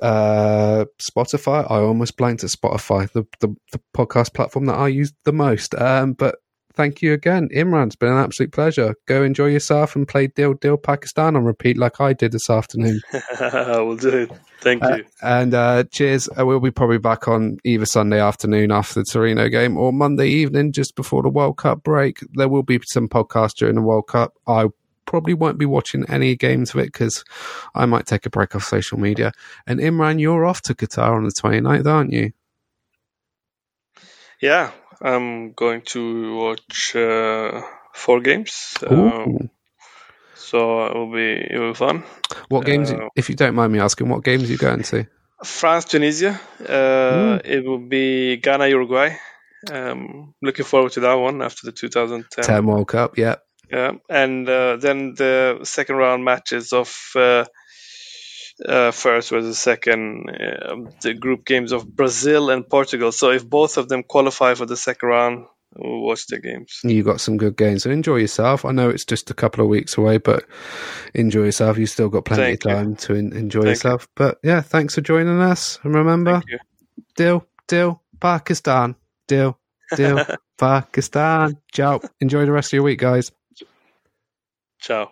uh, 0.00 0.84
Spotify. 1.00 1.70
I 1.70 1.78
almost 1.78 2.16
blanked 2.16 2.44
at 2.44 2.50
Spotify, 2.50 3.10
the, 3.12 3.24
the, 3.40 3.54
the 3.72 3.80
podcast 3.96 4.34
platform 4.34 4.66
that 4.66 4.78
I 4.78 4.88
use 4.88 5.12
the 5.24 5.32
most. 5.32 5.74
Um, 5.74 6.12
but 6.12 6.36
thank 6.74 7.02
you 7.02 7.12
again, 7.12 7.48
Imran. 7.54 7.86
It's 7.86 7.96
been 7.96 8.12
an 8.12 8.18
absolute 8.18 8.52
pleasure. 8.52 8.94
Go 9.06 9.22
enjoy 9.22 9.46
yourself 9.46 9.94
and 9.96 10.06
play 10.06 10.26
Dil 10.28 10.54
Dil 10.54 10.76
Pakistan 10.76 11.36
on 11.36 11.44
repeat 11.44 11.76
like 11.78 12.00
I 12.00 12.12
did 12.12 12.32
this 12.32 12.48
afternoon. 12.50 13.00
I 13.40 13.78
will 13.80 13.96
do 13.96 14.08
it. 14.10 14.32
Thank 14.60 14.82
Uh, 14.84 14.96
you. 14.98 15.04
and 15.22 15.54
uh, 15.54 15.84
cheers. 15.90 16.28
Uh, 16.38 16.46
we'll 16.46 16.60
be 16.60 16.70
probably 16.70 16.98
back 16.98 17.26
on 17.28 17.58
either 17.64 17.86
Sunday 17.86 18.20
afternoon 18.20 18.70
after 18.70 19.00
the 19.00 19.04
Torino 19.04 19.48
game 19.48 19.76
or 19.76 19.92
Monday 19.92 20.28
evening 20.28 20.72
just 20.72 20.94
before 20.96 21.22
the 21.22 21.28
World 21.28 21.56
Cup 21.58 21.82
break. 21.82 22.20
There 22.34 22.48
will 22.48 22.62
be 22.62 22.80
some 22.86 23.08
podcasts 23.08 23.54
during 23.54 23.74
the 23.74 23.82
World 23.82 24.06
Cup. 24.06 24.34
I 24.46 24.68
probably 25.04 25.34
won't 25.34 25.58
be 25.58 25.66
watching 25.66 26.04
any 26.08 26.36
games 26.36 26.70
of 26.74 26.80
it 26.80 26.86
because 26.92 27.24
I 27.74 27.86
might 27.86 28.06
take 28.06 28.24
a 28.24 28.30
break 28.30 28.54
off 28.54 28.62
social 28.64 28.98
media. 28.98 29.32
And 29.66 29.80
Imran, 29.80 30.20
you're 30.20 30.44
off 30.44 30.62
to 30.62 30.74
Qatar 30.74 31.16
on 31.16 31.24
the 31.24 31.30
29th, 31.32 31.86
aren't 31.86 32.12
you? 32.12 32.32
Yeah, 34.40 34.70
I'm 35.02 35.52
going 35.52 35.82
to 35.86 36.36
watch 36.36 36.94
uh, 36.94 37.62
four 37.92 38.20
games. 38.20 38.74
Um, 38.86 39.50
so 40.34 40.86
it 40.86 40.94
will 40.94 41.12
be 41.12 41.32
it 41.32 41.58
will 41.58 41.72
be 41.72 41.76
fun. 41.76 42.04
What 42.48 42.64
games, 42.64 42.92
uh, 42.92 43.08
if 43.16 43.28
you 43.28 43.34
don't 43.34 43.54
mind 43.54 43.72
me 43.72 43.80
asking, 43.80 44.08
what 44.08 44.22
games 44.22 44.44
are 44.44 44.52
you 44.52 44.58
going 44.58 44.82
to? 44.84 45.06
France, 45.44 45.86
Tunisia. 45.86 46.40
Uh, 46.60 47.40
it 47.44 47.64
will 47.64 47.80
be 47.88 48.36
Ghana, 48.36 48.68
Uruguay. 48.68 49.16
Um, 49.70 50.34
looking 50.42 50.64
forward 50.64 50.92
to 50.92 51.00
that 51.00 51.14
one 51.14 51.42
after 51.42 51.66
the 51.66 51.72
2010. 51.72 52.44
10 52.44 52.66
World 52.66 52.88
Cup, 52.88 53.18
yeah. 53.18 53.36
Yeah, 53.70 53.92
and 54.08 54.48
uh, 54.48 54.76
then 54.76 55.14
the 55.14 55.60
second 55.62 55.96
round 55.96 56.24
matches 56.24 56.72
of 56.72 56.88
uh, 58.66 58.90
first 58.90 59.30
versus 59.30 59.58
second, 59.58 60.28
uh, 60.30 60.76
the 61.02 61.14
group 61.14 61.44
games 61.44 61.72
of 61.72 61.86
Brazil 61.94 62.50
and 62.50 62.68
Portugal. 62.68 63.12
So 63.12 63.30
if 63.30 63.48
both 63.48 63.76
of 63.76 63.88
them 63.88 64.02
qualify 64.02 64.54
for 64.54 64.66
the 64.66 64.76
second 64.76 65.08
round, 65.08 65.46
we'll 65.76 66.02
watch 66.02 66.26
the 66.26 66.38
games. 66.38 66.80
You 66.84 67.02
got 67.02 67.20
some 67.20 67.36
good 67.36 67.56
games, 67.56 67.82
so 67.82 67.90
enjoy 67.90 68.16
yourself. 68.16 68.64
I 68.64 68.72
know 68.72 68.90
it's 68.90 69.04
just 69.04 69.30
a 69.30 69.34
couple 69.34 69.62
of 69.64 69.70
weeks 69.70 69.96
away, 69.96 70.18
but 70.18 70.44
enjoy 71.14 71.44
yourself. 71.44 71.78
You've 71.78 71.90
still 71.90 72.08
got 72.08 72.24
plenty 72.24 72.56
Thank 72.56 72.64
of 72.66 72.70
you. 72.70 72.76
time 72.76 72.96
to 72.96 73.14
en- 73.14 73.32
enjoy 73.32 73.62
Thank 73.62 73.70
yourself. 73.76 74.08
But 74.14 74.38
yeah, 74.42 74.60
thanks 74.60 74.94
for 74.94 75.00
joining 75.00 75.40
us. 75.40 75.78
And 75.82 75.94
remember, 75.94 76.42
you. 76.46 76.58
Dil, 77.16 77.46
Dil, 77.68 78.00
Pakistan. 78.20 78.96
Dil, 79.28 79.58
Dil, 79.96 80.24
Pakistan. 80.58 81.58
Ciao. 81.72 82.00
Enjoy 82.20 82.44
the 82.44 82.52
rest 82.52 82.68
of 82.68 82.74
your 82.74 82.82
week, 82.84 82.98
guys. 83.00 83.32
Ciao. 84.80 85.10